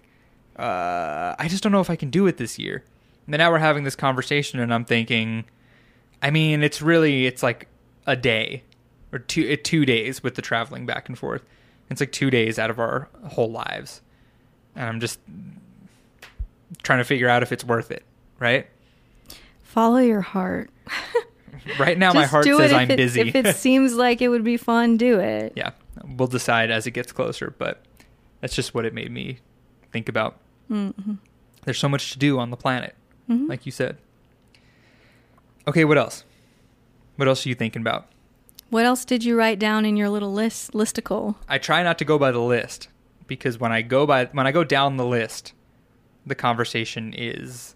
[0.58, 2.84] uh, I just don't know if I can do it this year.
[3.28, 5.46] And now we're having this conversation, and I'm thinking,
[6.22, 7.68] I mean, it's really, it's like
[8.06, 8.64] a day
[9.12, 11.44] or two, uh, two days with the traveling back and forth.
[11.90, 14.02] It's like two days out of our whole lives
[14.76, 15.20] and I'm just
[16.82, 18.04] trying to figure out if it's worth it,
[18.40, 18.68] right?
[19.62, 20.70] Follow your heart.
[21.80, 23.22] Right now, my heart do says I'm it, busy.
[23.22, 25.54] If it seems like it would be fun, do it.
[25.56, 25.72] yeah,
[26.06, 27.84] we'll decide as it gets closer, but
[28.42, 29.40] that's just what it made me
[29.92, 30.38] think about.
[30.72, 31.14] Mm-hmm.
[31.64, 32.96] There's so much to do on the planet,
[33.30, 33.48] Mhm.
[33.48, 33.98] like you said.
[35.68, 36.24] Okay, what else?
[37.16, 38.08] What else are you thinking about?
[38.70, 41.36] What else did you write down in your little list listicle?
[41.48, 42.90] I try not to go by the list
[43.28, 45.54] because when I go by when I go down the list,
[46.26, 47.76] the conversation is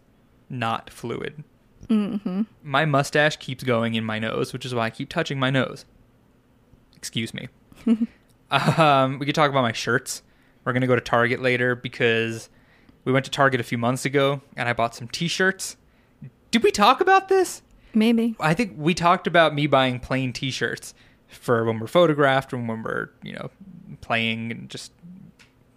[0.49, 1.43] not fluid.
[1.89, 2.43] Mm-hmm.
[2.63, 5.85] My mustache keeps going in my nose, which is why I keep touching my nose.
[6.95, 7.47] Excuse me.
[8.51, 10.23] um, we could talk about my shirts.
[10.65, 12.49] We're gonna go to Target later because
[13.05, 15.77] we went to Target a few months ago and I bought some T-shirts.
[16.51, 17.61] Did we talk about this?
[17.93, 18.35] Maybe.
[18.39, 20.93] I think we talked about me buying plain T-shirts
[21.27, 23.49] for when we're photographed and when we're you know
[24.01, 24.91] playing and just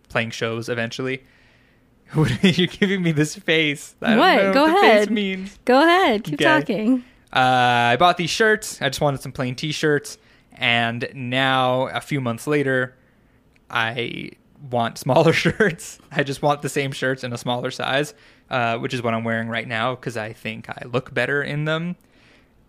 [0.08, 1.22] playing shows eventually.
[2.14, 3.94] What you're giving me this face?
[4.02, 4.54] I don't What?
[4.54, 5.10] Go face ahead.
[5.10, 5.58] means.
[5.64, 6.44] Go ahead, keep Okay.
[6.44, 7.04] talking.
[7.32, 7.38] Uh,
[7.94, 8.82] I bought these shirts.
[8.82, 10.18] I just wanted some plain T-shirts,
[10.52, 12.96] and now a few months later,
[13.70, 14.30] I
[14.70, 16.00] want smaller shirts.
[16.10, 18.14] I just want the same shirts in a smaller size,
[18.50, 21.64] uh, which is what I'm wearing right now because I think I look better in
[21.66, 21.94] them.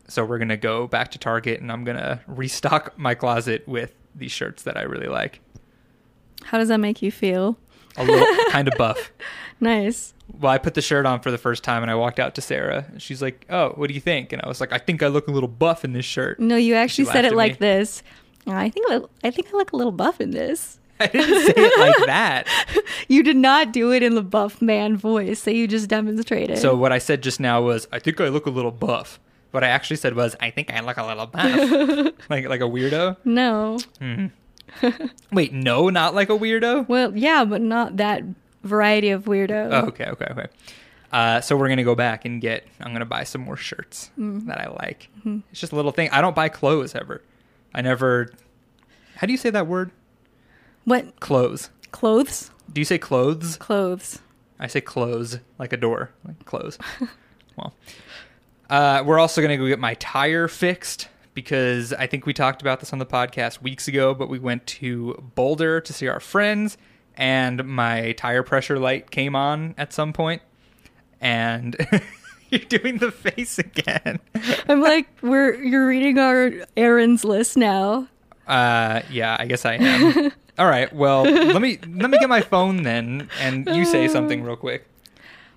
[0.08, 4.32] So we're gonna go back to Target, and I'm gonna restock my closet with these
[4.32, 5.40] shirts that I really like.
[6.44, 7.58] How does that make you feel?
[7.98, 9.12] A little kind of buff.
[9.60, 10.14] Nice.
[10.40, 12.42] Well, I put the shirt on for the first time, and I walked out to
[12.42, 12.86] Sarah.
[12.90, 15.08] and She's like, "Oh, what do you think?" And I was like, "I think I
[15.08, 17.58] look a little buff in this shirt." No, you actually said it like me.
[17.68, 18.02] this.
[18.48, 20.80] Oh, I think I, I think I look a little buff in this.
[21.00, 22.48] I didn't say it like that.
[23.08, 26.60] You did not do it in the buff man voice that you just demonstrated.
[26.60, 29.20] So what I said just now was, I think I look a little buff.
[29.52, 32.70] What I actually said was, I think I look a little buff, like like a
[32.70, 33.18] weirdo.
[33.26, 33.78] no.
[34.00, 34.28] Mm-hmm.
[35.32, 36.88] Wait, no, not like a weirdo.
[36.88, 38.24] Well, yeah, but not that
[38.64, 39.70] variety of weirdo.
[39.72, 40.48] Oh, okay, okay, okay.
[41.12, 42.66] Uh, so we're gonna go back and get.
[42.80, 45.10] I'm gonna buy some more shirts that I like.
[45.52, 46.10] It's just a little thing.
[46.12, 47.22] I don't buy clothes ever.
[47.74, 48.32] I never.
[49.16, 49.92] How do you say that word?
[50.86, 51.70] What Clothes.
[51.92, 52.50] clothes?
[52.72, 53.58] Do you say clothes?
[53.58, 54.20] Clothes.
[54.60, 56.78] I say close like a door, like close.
[57.58, 57.74] well,
[58.70, 61.08] uh, we're also gonna go get my tire fixed
[61.42, 64.14] because I think we talked about this on the podcast weeks ago.
[64.14, 66.78] But we went to Boulder to see our friends,
[67.16, 70.42] and my tire pressure light came on at some point,
[71.20, 71.76] and
[72.50, 74.20] you're doing the face again.
[74.70, 78.08] I'm like, we're you're reading our errands list now.
[78.48, 80.32] Uh, yeah, I guess I am.
[80.60, 84.44] All right, well, let me let me get my phone then, and you say something
[84.44, 84.86] real quick.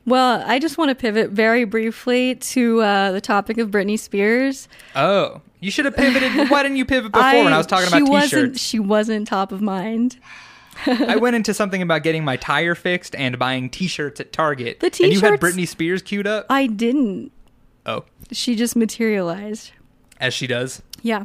[0.07, 4.69] Well, I just want to pivot very briefly to uh, the topic of Britney Spears.
[4.95, 6.31] Oh, you should have pivoted.
[6.51, 8.61] Why didn't you pivot before when I was talking about wasn't, t-shirts?
[8.61, 10.19] She wasn't top of mind.
[10.87, 14.81] I went into something about getting my tire fixed and buying t-shirts at Target.
[14.81, 15.01] The t-shirts.
[15.01, 16.45] And you had Britney Spears queued up?
[16.51, 17.33] I didn't.
[17.87, 19.73] Oh, She just materialized.
[20.21, 20.83] as she does.
[21.03, 21.25] Yeah.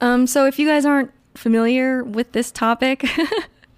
[0.00, 3.04] Um, so if you guys aren't familiar with this topic,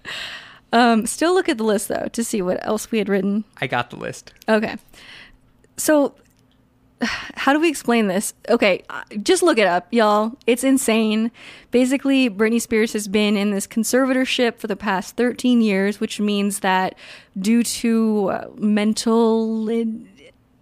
[0.73, 3.43] um, still look at the list though to see what else we had written.
[3.61, 4.33] I got the list.
[4.49, 4.77] Okay.
[5.77, 6.15] So
[7.01, 8.33] how do we explain this?
[8.49, 10.33] Okay, uh, just look it up, y'all.
[10.47, 11.31] It's insane.
[11.71, 16.59] Basically, Britney Spears has been in this conservatorship for the past 13 years, which means
[16.59, 16.95] that
[17.39, 20.07] due to uh, mental in-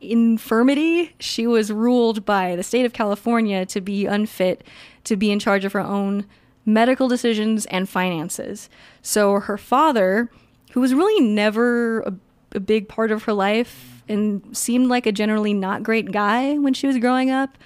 [0.01, 4.63] infirmity, she was ruled by the state of California to be unfit
[5.05, 6.25] to be in charge of her own
[6.65, 8.69] medical decisions and finances.
[9.01, 10.29] So her father,
[10.71, 12.13] who was really never a,
[12.53, 16.73] a big part of her life and seemed like a generally not great guy when
[16.73, 17.57] she was growing up,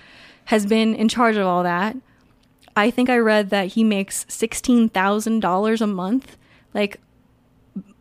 [0.45, 1.97] has been in charge of all that.
[2.75, 6.37] I think I read that he makes $16,000 a month,
[6.73, 6.99] like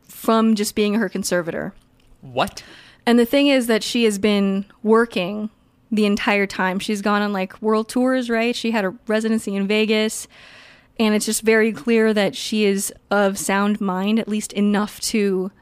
[0.07, 1.73] from just being her conservator.
[2.21, 2.63] What?
[3.07, 5.51] And the thing is that she has been working
[5.91, 6.79] the entire time.
[6.79, 8.55] She's gone on like world tours, right?
[8.55, 10.27] She had a residency in Vegas.
[10.99, 15.53] And it's just very clear that she is of sound mind, at least enough to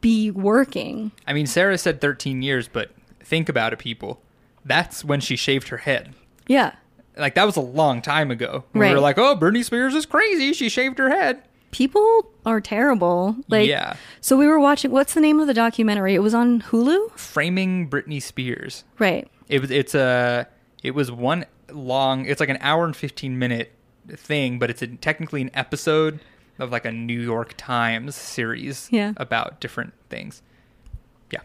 [0.00, 1.12] be working.
[1.26, 4.20] I mean, Sarah said 13 years, but think about it, people.
[4.64, 6.14] That's when she shaved her head.
[6.46, 6.74] Yeah.
[7.16, 8.64] Like, that was a long time ago.
[8.72, 10.52] When We were like, oh, Britney Spears is crazy.
[10.52, 11.42] She shaved her head.
[11.70, 13.36] People are terrible.
[13.48, 13.96] Like, Yeah.
[14.20, 16.14] So we were watching, what's the name of the documentary?
[16.14, 17.12] It was on Hulu?
[17.18, 18.84] Framing Britney Spears.
[18.98, 19.28] Right.
[19.48, 20.46] It was, it's a,
[20.82, 23.72] it was one long, it's like an hour and 15 minute
[24.08, 26.20] thing, but it's a, technically an episode
[26.58, 29.12] of like a New York Times series Yeah.
[29.16, 30.42] about different things.
[31.30, 31.40] Yeah.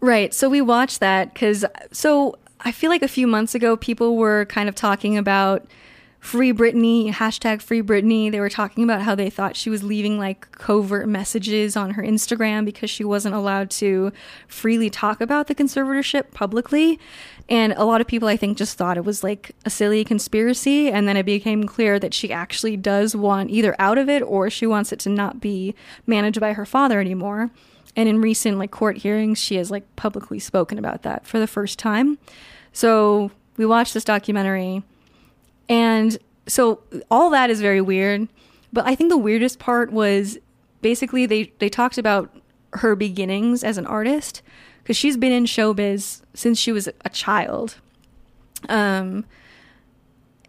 [0.00, 0.32] Right.
[0.34, 4.44] So we watched that because, so I feel like a few months ago, people were
[4.46, 5.66] kind of talking about
[6.24, 8.32] free Britney, hashtag free Britney.
[8.32, 12.02] They were talking about how they thought she was leaving like covert messages on her
[12.02, 14.10] Instagram because she wasn't allowed to
[14.48, 16.98] freely talk about the conservatorship publicly.
[17.50, 20.90] And a lot of people, I think, just thought it was like a silly conspiracy.
[20.90, 24.48] And then it became clear that she actually does want either out of it or
[24.48, 25.74] she wants it to not be
[26.06, 27.50] managed by her father anymore.
[27.96, 31.46] And in recent like court hearings, she has like publicly spoken about that for the
[31.46, 32.16] first time.
[32.72, 34.84] So we watched this documentary,
[35.68, 38.28] and so all that is very weird.
[38.72, 40.38] But I think the weirdest part was
[40.82, 42.36] basically they they talked about
[42.74, 44.42] her beginnings as an artist
[44.82, 47.76] because she's been in showbiz since she was a child.
[48.68, 49.24] Um,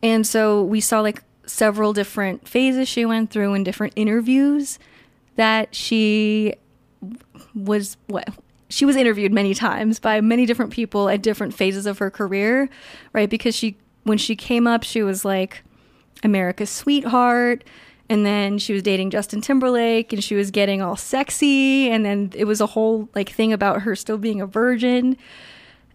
[0.02, 4.80] and so we saw like several different phases she went through in different interviews
[5.36, 6.56] that she
[7.54, 8.28] was what
[8.70, 12.70] she was interviewed many times by many different people at different phases of her career,
[13.14, 13.30] right?
[13.30, 15.62] Because she when she came up, she was like
[16.24, 17.64] America's sweetheart,
[18.10, 21.90] And then she was dating Justin Timberlake and she was getting all sexy.
[21.90, 25.18] And then it was a whole like thing about her still being a virgin.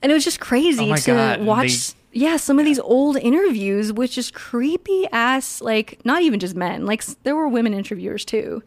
[0.03, 1.93] And it was just crazy Oh to God, watch.
[2.13, 6.87] yeah, some of these old interviews, which is creepy ass, like, not even just men,
[6.87, 8.63] like, there were women interviewers too.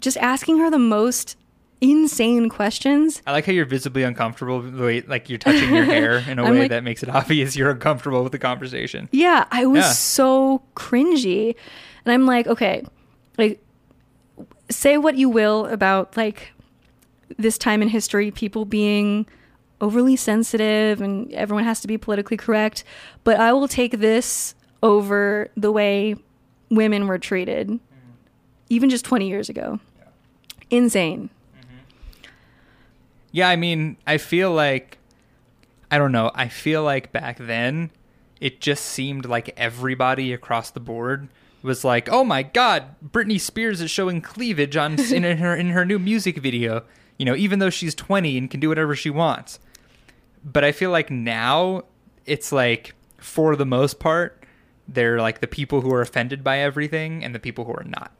[0.00, 1.36] Just asking her the most
[1.90, 3.20] insane questions.
[3.26, 6.44] I like how you're visibly uncomfortable the way like you're touching your hair in a
[6.44, 9.08] way like- that makes it obvious you're uncomfortable with the conversation.
[9.12, 9.92] Yeah, I was Yeah.
[9.92, 11.54] so cringy.
[12.04, 12.84] And I'm like, okay,
[13.38, 13.60] like
[14.70, 16.52] say what you will about like
[17.36, 19.26] this time in history, people being
[19.80, 22.84] overly sensitive and everyone has to be politically correct,
[23.24, 26.14] but I will take this over the way
[26.70, 27.78] women were treated
[28.70, 29.78] even just 20 years ago.
[30.70, 31.28] Insane.
[33.34, 34.98] Yeah, I mean, I feel like
[35.90, 36.30] I don't know.
[36.36, 37.90] I feel like back then
[38.40, 41.28] it just seemed like everybody across the board
[41.60, 45.84] was like, "Oh my god, Britney Spears is showing cleavage on in her in her
[45.84, 46.84] new music video."
[47.18, 49.58] You know, even though she's 20 and can do whatever she wants.
[50.44, 51.82] But I feel like now
[52.26, 54.44] it's like for the most part
[54.86, 58.12] they're like the people who are offended by everything and the people who are not.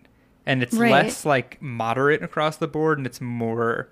[0.45, 0.91] And it's Right.
[0.91, 3.89] less like moderate across the board and it's more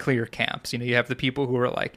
[0.00, 0.72] clear camps.
[0.72, 1.94] You know, you have the people who are like,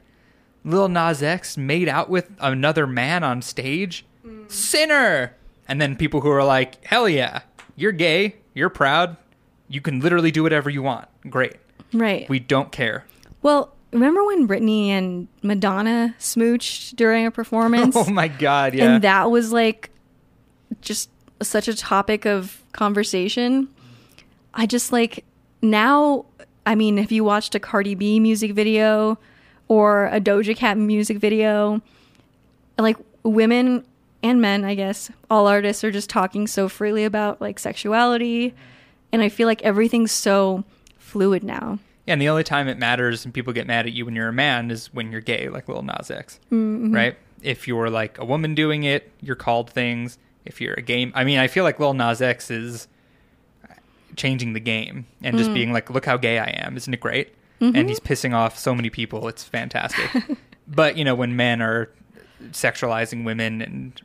[0.64, 4.06] Lil Nas X made out with another man on stage,
[4.48, 5.34] sinner.
[5.66, 7.40] And then people who are like, hell yeah,
[7.74, 9.16] you're gay, you're proud,
[9.68, 11.08] you can literally do whatever you want.
[11.28, 11.56] Great.
[11.92, 12.28] Right.
[12.28, 13.04] We don't care.
[13.42, 17.94] well, remember when Britney and Madonna smooched during a performance?
[17.98, 18.94] Oh my god, yeah.
[18.94, 19.90] and that was like
[20.80, 21.10] just
[21.42, 23.68] such a topic of conversation
[24.54, 25.24] i just like
[25.62, 26.24] now
[26.66, 29.18] i mean if you watched a cardi b music video
[29.68, 31.80] or a doja cat music video
[32.78, 33.84] like women
[34.22, 38.54] and men i guess all artists are just talking so freely about like sexuality
[39.12, 40.64] and i feel like everything's so
[40.98, 44.04] fluid now Yeah, and the only time it matters and people get mad at you
[44.04, 46.92] when you're a man is when you're gay, like Lil Nas X, Mm-hmm.
[46.94, 47.16] right?
[47.42, 50.18] If you're like a woman doing it, you're called things.
[50.44, 52.88] If you're a game, I mean, I feel like Lil Nas X is
[54.16, 55.38] changing the game and Mm.
[55.38, 57.34] just being like, "Look how gay I am!" Isn't it great?
[57.60, 57.76] Mm-hmm.
[57.76, 59.28] And he's pissing off so many people.
[59.28, 60.10] It's fantastic.
[60.68, 61.90] but you know, when men are
[62.50, 64.00] sexualizing women and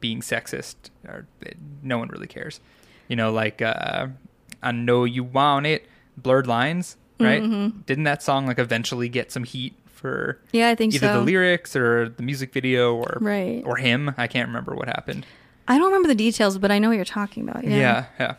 [0.00, 0.74] being sexist,
[1.06, 1.26] or
[1.82, 2.60] no one really cares.
[3.08, 4.08] You know, like uh,
[4.62, 7.42] I know you want it, blurred lines, right?
[7.42, 7.80] Mm-hmm.
[7.82, 11.20] Didn't that song like eventually get some heat for yeah i think either so the
[11.24, 13.62] lyrics or the music video or Right.
[13.64, 14.12] or him?
[14.18, 15.24] I can't remember what happened.
[15.66, 18.34] i don't remember the details but i know what you're talking about yeah Yeah, yeah.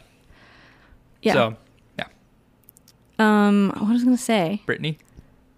[1.25, 1.55] Yeah So,
[1.99, 2.07] yeah,
[3.19, 4.97] um what was i gonna say Britney.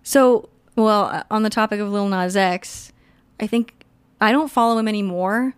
[0.04, 2.94] So, well, uh, on the topic of Lil Nas X,
[3.42, 3.74] I think
[4.22, 5.54] I don't follow him anymore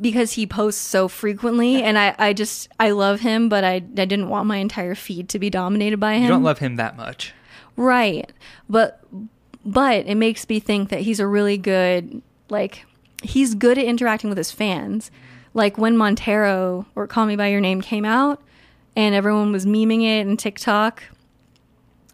[0.00, 3.78] because he posts so frequently, and I, I just I love him, but I I
[3.78, 6.22] didn't want my entire feed to be dominated by him.
[6.22, 7.34] You don't love him that much.
[7.76, 8.32] right,
[8.68, 9.04] but
[9.64, 12.86] but it makes me think that he's a really good like
[13.22, 15.10] he's good at interacting with his fans.
[15.54, 18.42] Like when Montero or Call Me by Your Name came out,
[18.96, 21.02] and everyone was memeing it and TikTok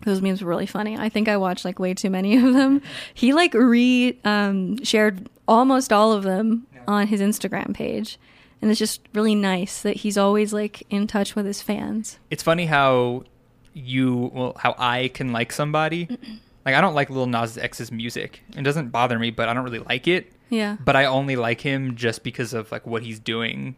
[0.05, 0.96] those memes were really funny.
[0.96, 2.83] I think I watched like way too many of them.
[3.14, 8.18] He like re um, shared almost all of them on his Instagram page,
[8.61, 12.18] and it's just really nice that he's always like in touch with his fans.
[12.31, 13.24] It's funny how
[13.72, 16.09] you well how I can like somebody.
[16.64, 18.42] Like I don't like Lil Nas X's music.
[18.57, 20.33] It doesn't bother me, but I don't really like it.
[20.51, 20.77] Yeah.
[20.85, 23.77] But I only like him just because of like what he's doing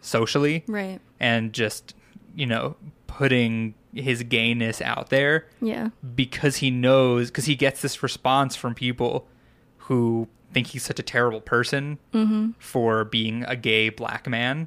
[0.00, 1.00] socially Right.
[1.20, 1.94] and just,
[2.34, 5.90] you know, putting his gayness out there Yeah.
[6.16, 9.28] because he knows because he gets this response from people
[9.78, 12.50] who think he's such a terrible person mm-hmm.
[12.58, 14.66] for being a gay black man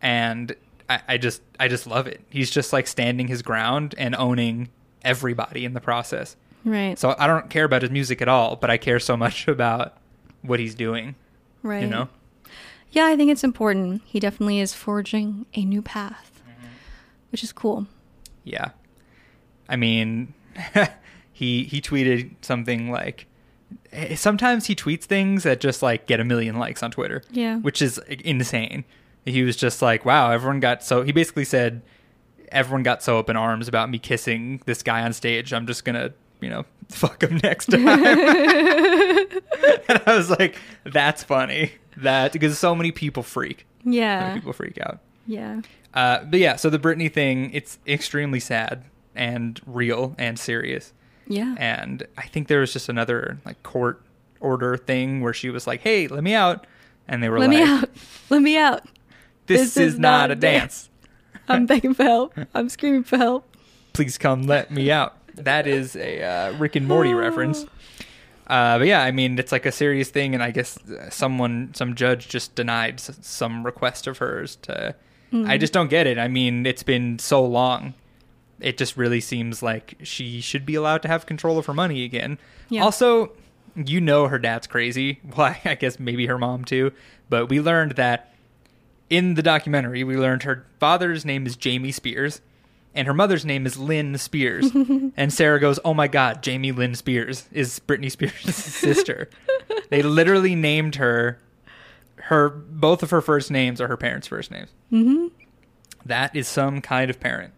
[0.00, 0.54] and
[0.88, 4.68] I, I just i just love it he's just like standing his ground and owning
[5.02, 6.98] everybody in the process Right.
[6.98, 9.96] so i don't care about his music at all but i care so much about
[10.48, 11.14] what he's doing
[11.62, 11.82] right.
[11.82, 12.08] you know
[12.90, 14.02] Yeah, I think it's important.
[14.06, 16.42] He definitely is forging a new path,
[17.30, 17.86] which is cool.
[18.44, 18.70] Yeah.
[19.68, 20.32] I mean,
[21.32, 23.26] he he tweeted something like
[23.92, 27.22] eh, sometimes he tweets things that just like get a million likes on Twitter.
[27.30, 27.58] Yeah.
[27.58, 28.84] Which is insane.
[29.26, 31.82] He was just like, "Wow, everyone got so he basically said
[32.50, 35.52] everyone got so up in arms about me kissing this guy on stage.
[35.52, 37.82] I'm just going to, you know, fuck him next time."
[39.88, 43.66] and I was like, "That's funny." That because so many people freak.
[43.82, 44.34] So many Yeah.
[44.34, 45.00] people freak out.
[45.26, 45.62] Yeah.
[45.94, 48.84] Uh, but yeah, so the Britney thing, it's extremely sad
[49.16, 50.92] and real and serious.
[51.26, 51.54] Yeah.
[51.58, 54.00] And I think there was just another like court
[54.40, 56.66] order thing where she was like, "Hey, let me out,"
[57.08, 57.90] and they were Let like, "Let me out.
[58.30, 58.82] Let me out.
[59.46, 60.88] This, is, not a dance.
[61.48, 62.34] I'm begging for help.
[62.54, 63.56] I'm screaming for help.
[63.94, 65.16] Please come let me out.
[65.38, 67.64] That is a uh, Rick and Morty reference.
[68.46, 71.74] Uh, but yeah, I mean, it's like a serious thing, and I guess uh, someone,
[71.74, 74.94] some judge, just denied s- some request of hers to.
[75.34, 76.16] I just don't get it.
[76.16, 77.92] I mean, it's been so long.
[78.58, 82.04] It just really seems like she should be allowed to have control of her money
[82.04, 82.38] again.
[82.70, 82.84] Yeah.
[82.84, 83.32] Also,
[83.76, 85.20] you know her dad's crazy.
[85.34, 85.60] Why?
[85.66, 86.92] I guess maybe her mom too.
[87.28, 88.32] But we learned that
[89.10, 92.40] in the documentary, we learned her father's name is Jamie Spears
[92.94, 94.70] and her mother's name is Lynn Spears.
[95.16, 99.28] and Sarah goes, Oh my God, Jamie Lynn Spears is Britney Spears' sister.
[99.90, 101.40] they literally named her,
[102.16, 104.70] her, both of her first names are her parents' first names.
[104.92, 105.26] Mm-hmm.
[106.06, 107.52] That is some kind of parent.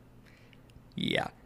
[0.95, 1.29] Yeah.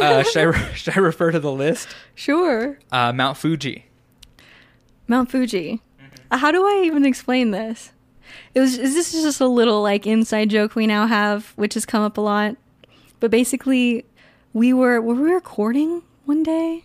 [0.00, 1.88] Uh, should, I re- should I refer to the list?
[2.14, 2.78] Sure.
[2.92, 3.86] Uh, Mount Fuji.
[5.08, 5.82] Mount Fuji.
[6.30, 7.90] Uh, How do I even explain this?
[8.54, 11.86] It was is this just a little like inside joke we now have, which has
[11.86, 12.56] come up a lot.
[13.20, 14.04] But basically,
[14.52, 16.84] we were were we recording one day?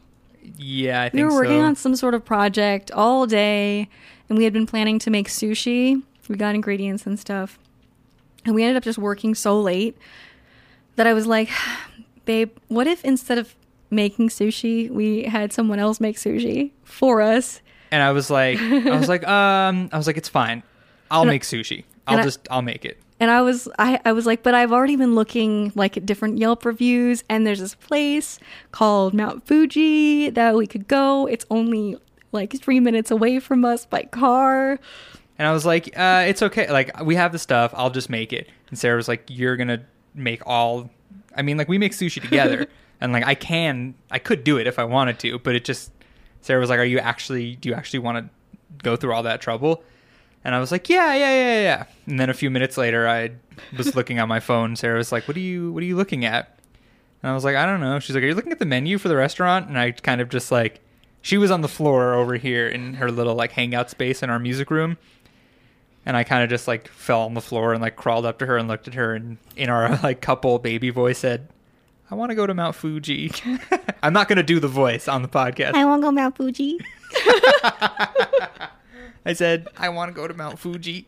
[0.57, 1.65] Yeah, I We were working so.
[1.65, 3.89] on some sort of project all day,
[4.27, 6.01] and we had been planning to make sushi.
[6.27, 7.59] We got ingredients and stuff,
[8.45, 9.97] and we ended up just working so late
[10.95, 11.49] that I was like,
[12.25, 13.55] "Babe, what if instead of
[13.91, 17.61] making sushi, we had someone else make sushi for us?"
[17.91, 20.61] and I was like, I was like, um, I was like, it's fine.
[21.11, 21.83] I'll And make sushi.
[22.07, 22.99] I'll I- just, I'll make it.
[23.21, 26.37] And I was I, I was like, but I've already been looking like at different
[26.37, 28.39] Yelp reviews and there's this place
[28.71, 31.25] called Mount Fuji that we could go.
[31.25, 31.97] It's only
[32.31, 34.79] like three minutes away from us by car.
[35.37, 36.69] And I was like, uh, it's okay.
[36.69, 37.73] Like, we have the stuff.
[37.73, 38.49] I'll just make it.
[38.69, 39.81] And Sarah was like, you're going to
[40.13, 40.89] make all.
[41.35, 42.67] I mean, like, we make sushi together.
[43.01, 45.91] and, like, I can, I could do it if I wanted to, but it just.
[46.41, 48.29] Sarah was like, are you actually, do you actually want to
[48.83, 49.81] go through all that trouble?
[50.43, 51.83] And I was like, yeah, yeah, yeah, yeah.
[52.05, 53.31] And then a few minutes later, I
[53.77, 54.75] was looking on my phone.
[54.75, 56.57] Sarah was like, what are you, what are you looking at?
[57.21, 57.99] And I was like, I don't know.
[57.99, 59.67] She's like, are you looking at the menu for the restaurant?
[59.67, 60.79] And I kind of just like,
[61.21, 64.39] she was on the floor over here in her little like hangout space in our
[64.39, 64.97] music room.
[66.05, 68.45] And I kind of just like fell on the floor and like crawled up to
[68.45, 71.49] her and looked at her and in our like couple baby voice said,
[72.09, 73.31] I want to go to Mount Fuji.
[74.01, 75.73] I'm not going to do the voice on the podcast.
[75.75, 76.79] I want to go Mount Fuji.
[79.25, 81.07] I said, I want to go to Mount Fuji.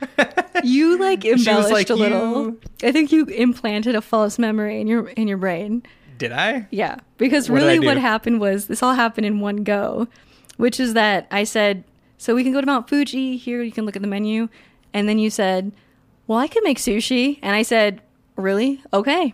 [0.62, 2.44] You like was embellished like, a little.
[2.44, 5.82] "You-" I think you implanted a false memory in your in your brain.
[6.18, 6.66] Did I?
[6.70, 10.06] Yeah, because What really what happened was this all happened in one go,
[10.58, 11.84] which is that I said,
[12.18, 13.36] "So we can go to Mount Fuji.
[13.36, 14.48] Here you can look at the menu."
[14.92, 15.72] And then you said,
[16.26, 18.02] "Well, I could make sushi." And I said,
[18.36, 18.82] "Really?
[18.92, 19.32] Okay."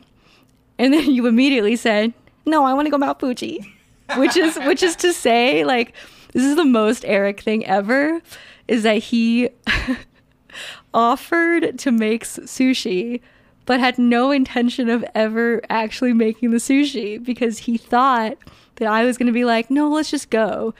[0.78, 2.12] And then you immediately said,
[2.44, 3.72] "No, I want to go Mount Fuji."
[4.16, 5.92] Which is which is to say like
[6.36, 8.20] this is the most Eric thing ever
[8.68, 9.48] is that he
[10.94, 13.22] offered to make sushi
[13.64, 18.36] but had no intention of ever actually making the sushi because he thought
[18.74, 20.74] that I was going to be like, "No, let's just go."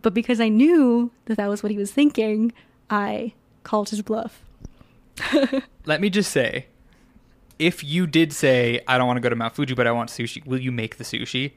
[0.00, 2.52] But because I knew that that was what he was thinking,
[2.88, 3.34] I
[3.64, 4.44] called his bluff.
[5.86, 6.66] Let me just say,
[7.58, 10.08] if you did say, I don't want to go to Mount Fuji, but I want
[10.08, 11.54] sushi, will you make the sushi?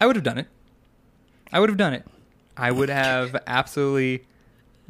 [0.00, 0.46] I would have done it.
[1.52, 2.06] I would have done it.
[2.60, 4.26] I would have absolutely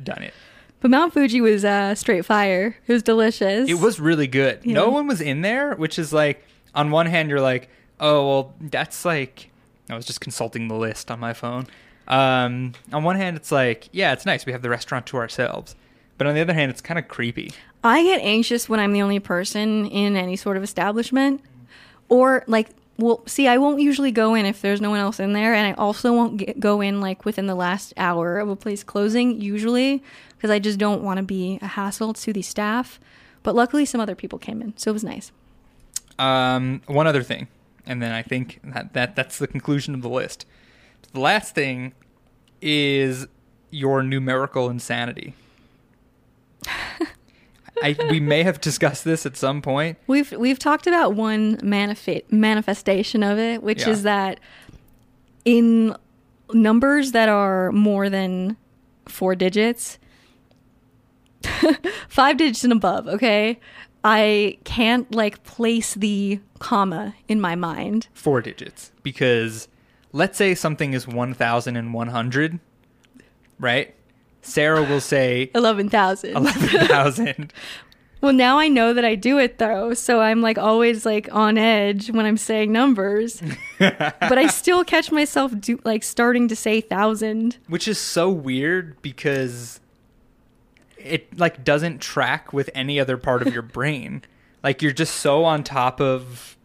[0.03, 0.35] done it.
[0.81, 2.77] But Mount Fuji was uh, straight fire.
[2.87, 3.69] It was delicious.
[3.69, 4.61] It was really good.
[4.65, 4.75] Yeah.
[4.75, 6.45] No one was in there, which is like,
[6.75, 7.69] on one hand, you're like,
[8.01, 9.51] oh, well, that's like,
[9.89, 11.67] I was just consulting the list on my phone.
[12.09, 14.47] Um, on one hand, it's like, yeah, it's nice.
[14.47, 15.77] We have the restaurant to ourselves.
[16.19, 17.53] But on the other hand, it's kind of creepy.
[17.85, 21.43] I get anxious when I'm the only person in any sort of establishment.
[22.09, 22.71] Or, like,
[23.01, 25.55] well, see, I won't usually go in if there's no one else in there.
[25.55, 28.85] And I also won't get, go in, like, within the last hour of a place
[28.85, 30.03] closing, usually,
[30.37, 33.01] because I just don't want to be a hassle to the staff.
[33.43, 35.33] But luckily, some other people came in, so it was nice.
[36.19, 37.49] Um, one other thing,
[37.87, 40.45] and then I think that, that that's the conclusion of the list.
[41.13, 41.95] The last thing
[42.61, 43.27] is
[43.71, 45.35] your numerical insanity.
[47.83, 49.99] I, we may have discussed this at some point.
[50.07, 53.91] We've we've talked about one manifest manifestation of it, which Yeah.
[53.91, 54.41] is that
[55.45, 55.97] in
[56.53, 58.57] numbers that are more than
[59.07, 59.99] four digits,
[62.09, 63.59] five digits and above, okay,
[64.05, 68.09] I can't like place the comma in my mind.
[68.15, 68.93] Four digits.
[69.03, 69.69] Because
[70.13, 72.61] let's say something is 1,100,
[73.59, 73.95] right?
[74.43, 76.37] Sarah will say Eleven thousand.
[76.37, 77.53] 11,000.
[78.21, 81.57] Well, now I know that I do it though, so I'm like always like on
[81.57, 83.43] edge when I'm saying numbers,
[83.79, 87.57] but I still catch myself do like starting to say thousand.
[87.69, 89.81] Which is so weird because
[90.99, 94.23] it like doesn't track with any other part of your brain.
[94.63, 96.59] Like you're just so on top of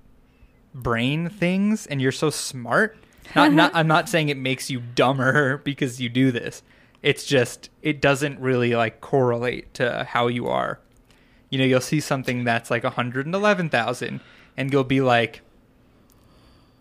[0.73, 2.97] brain things and you're so smart.
[3.33, 6.63] Not not I'm not saying it makes you dumber because you do this.
[7.05, 10.79] It's just it doesn't really like correlate to how you are.
[11.51, 14.19] You know, you'll see something that's like 111,000
[14.57, 15.41] and you'll be like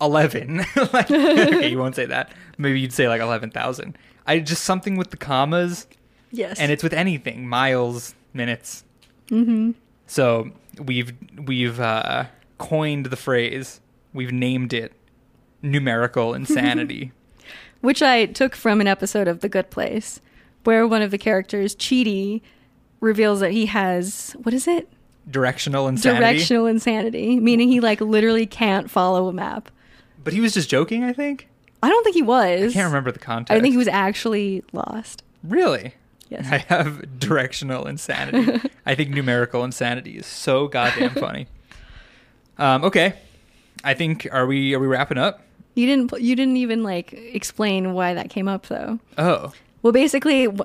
[0.01, 0.57] 11.
[0.93, 2.31] like okay, you won't say that.
[2.57, 3.95] Maybe you'd say like 11,000.
[4.25, 5.85] I just something with the commas
[6.31, 6.59] Yes.
[6.59, 8.83] and it's with anything miles minutes
[9.29, 9.71] mm-hmm.
[10.05, 11.13] so we've
[11.45, 12.25] we've uh,
[12.57, 13.79] coined the phrase
[14.13, 14.91] we've named it
[15.61, 17.11] numerical insanity
[17.85, 20.19] Which I took from an episode of The Good Place,
[20.63, 22.41] where one of the characters, Chidi,
[22.99, 24.89] reveals that he has what is it?
[25.29, 29.69] directional insanity Directional insanity, meaning he like literally can't follow a map.
[30.23, 31.47] but he was just joking i think
[31.83, 32.71] I don't think he was.
[32.71, 35.23] i can't remember the context I think he was actually lost.
[35.43, 35.93] really
[36.29, 36.47] Yes.
[36.51, 41.45] i have directional insanity i think numerical insanity is so goddamn funny
[42.57, 43.13] um, okay
[43.83, 45.41] i think are we are we wrapping up
[45.75, 46.19] You didn't.
[46.21, 48.99] You didn't even like explain why that came up though.
[49.17, 50.61] oh Well, basically, wh-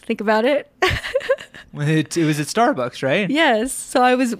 [0.00, 0.70] think about it.
[1.74, 3.72] it, it was at starbucks right yes.
[3.72, 4.34] So I was,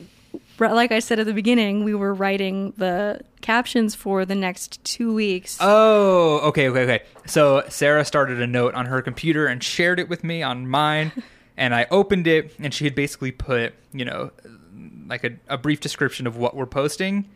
[0.58, 5.12] like I said at the beginning, we were writing the captions for the next two
[5.12, 5.58] weeks.
[5.60, 7.02] Oh, okay, okay, okay.
[7.26, 11.12] So Sarah started a note on her computer and shared it with me on mine,
[11.56, 14.30] and I opened it, and she had basically put, you know,
[15.06, 17.28] like a, a brief description of what we're posting,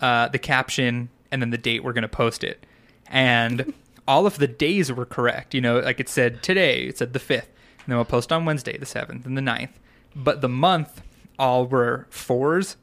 [0.00, 2.64] uh, the caption, and then the date we're going to post it.
[3.06, 3.72] And
[4.08, 5.54] all of the days were correct.
[5.54, 8.44] You know, like it said today, it said the 5th, and then we'll post on
[8.44, 9.72] Wednesday, the 7th, and the 9th.
[10.16, 11.02] But the month,
[11.38, 12.76] all were fours,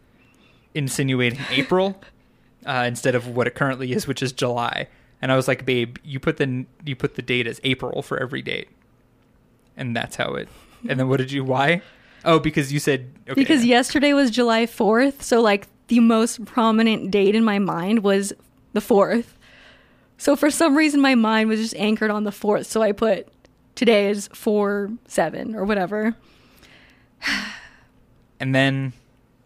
[0.74, 2.02] insinuating April
[2.66, 4.88] uh, instead of what it currently is, which is July.
[5.22, 8.20] And I was like, babe, you put the you put the date as April for
[8.20, 8.70] every date,
[9.76, 10.50] and that's how it.
[10.88, 11.44] And then what did you?
[11.44, 11.82] Why?
[12.24, 13.34] Oh, because you said okay.
[13.34, 18.34] Because yesterday was July 4th, so like the most prominent date in my mind was
[18.74, 19.26] the 4th.
[20.18, 23.28] So for some reason my mind was just anchored on the 4th, so I put
[23.76, 26.16] today is 4 7 or whatever.
[28.40, 28.94] and then,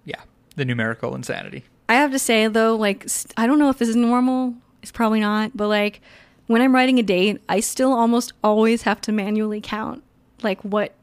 [0.06, 0.22] yeah,
[0.56, 1.64] the numerical insanity.
[1.88, 4.54] I have to say though, like I don't know if this is normal.
[4.82, 6.02] It's probably not, but like
[6.48, 10.04] when I'm writing a date, I still almost always have to manually count
[10.42, 10.94] like what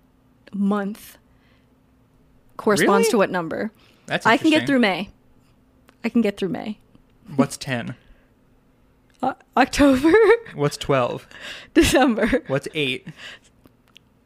[0.53, 1.19] month
[2.57, 3.11] corresponds Really?
[3.11, 3.71] to what number.
[4.07, 5.11] That's I can get through May.
[6.07, 6.79] I can get through May.
[7.35, 7.97] What's ten?
[9.25, 10.13] O- October,
[10.55, 11.27] What's twelve?
[11.75, 13.09] December, What's eight?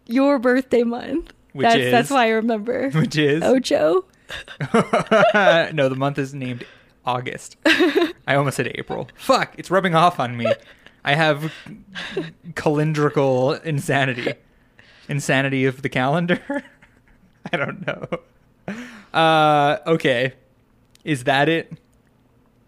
[0.06, 1.32] your birthday month.
[1.54, 2.90] Which that's is that's why I remember.
[2.94, 4.04] which is Ocho.
[5.72, 6.66] no, the month is named
[7.06, 7.56] August.
[7.64, 9.08] I almost said April.
[9.14, 10.52] Fuck, it's rubbing off on me.
[11.02, 11.50] I have
[12.52, 14.34] calendrical insanity.
[15.08, 16.62] Insanity of the calendar?
[17.50, 18.06] I don't know.
[19.18, 20.34] Uh okay.
[21.04, 21.72] Is that it?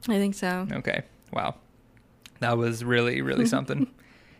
[0.09, 0.67] I think so.
[0.73, 1.03] Okay.
[1.33, 1.57] Wow.
[2.41, 3.89] That was really, really something.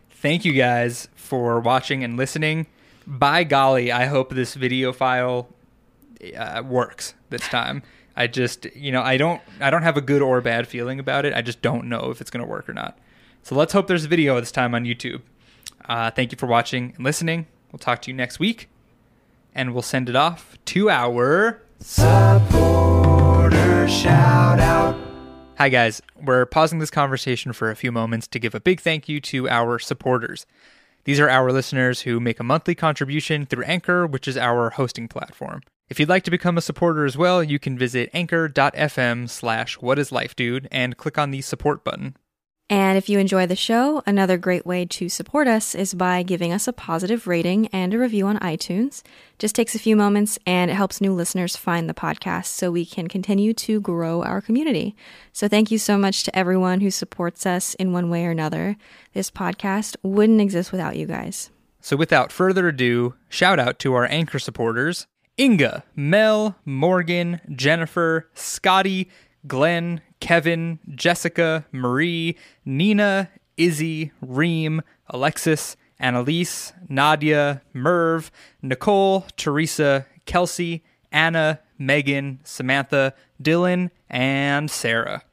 [0.09, 2.67] Thank you guys for watching and listening.
[3.05, 5.49] By golly, I hope this video file
[6.37, 7.83] uh, works this time.
[8.15, 11.25] I just, you know, I don't, I don't have a good or bad feeling about
[11.25, 11.33] it.
[11.33, 12.97] I just don't know if it's going to work or not.
[13.41, 15.21] So let's hope there's a video this time on YouTube.
[15.85, 17.47] Uh, thank you for watching and listening.
[17.71, 18.69] We'll talk to you next week,
[19.53, 21.61] and we'll send it off to our
[23.87, 24.95] Shout out.
[25.57, 26.01] Hi, guys.
[26.21, 29.47] We're pausing this conversation for a few moments to give a big thank you to
[29.49, 30.45] our supporters.
[31.05, 35.07] These are our listeners who make a monthly contribution through Anchor, which is our hosting
[35.07, 35.61] platform.
[35.89, 40.67] If you'd like to become a supporter as well, you can visit anchor.fm slash whatislifedude
[40.71, 42.15] and click on the support button.
[42.69, 46.53] And if you enjoy the show, another great way to support us is by giving
[46.53, 49.03] us a positive rating and a review on iTunes.
[49.37, 52.85] Just takes a few moments and it helps new listeners find the podcast so we
[52.85, 54.95] can continue to grow our community.
[55.33, 58.77] So thank you so much to everyone who supports us in one way or another.
[59.13, 61.51] This podcast wouldn't exist without you guys.
[61.81, 65.05] So without further ado, shout out to our Anchor supporters
[65.37, 69.09] Inga, Mel, Morgan, Jennifer, Scotty,
[69.47, 78.31] Glenn, Kevin, Jessica, Marie, Nina, Izzy, Reem, Alexis, Annalise, Nadia, Merv,
[78.61, 85.23] Nicole, Teresa, Kelsey, Anna, Megan, Samantha, Dylan, and Sarah.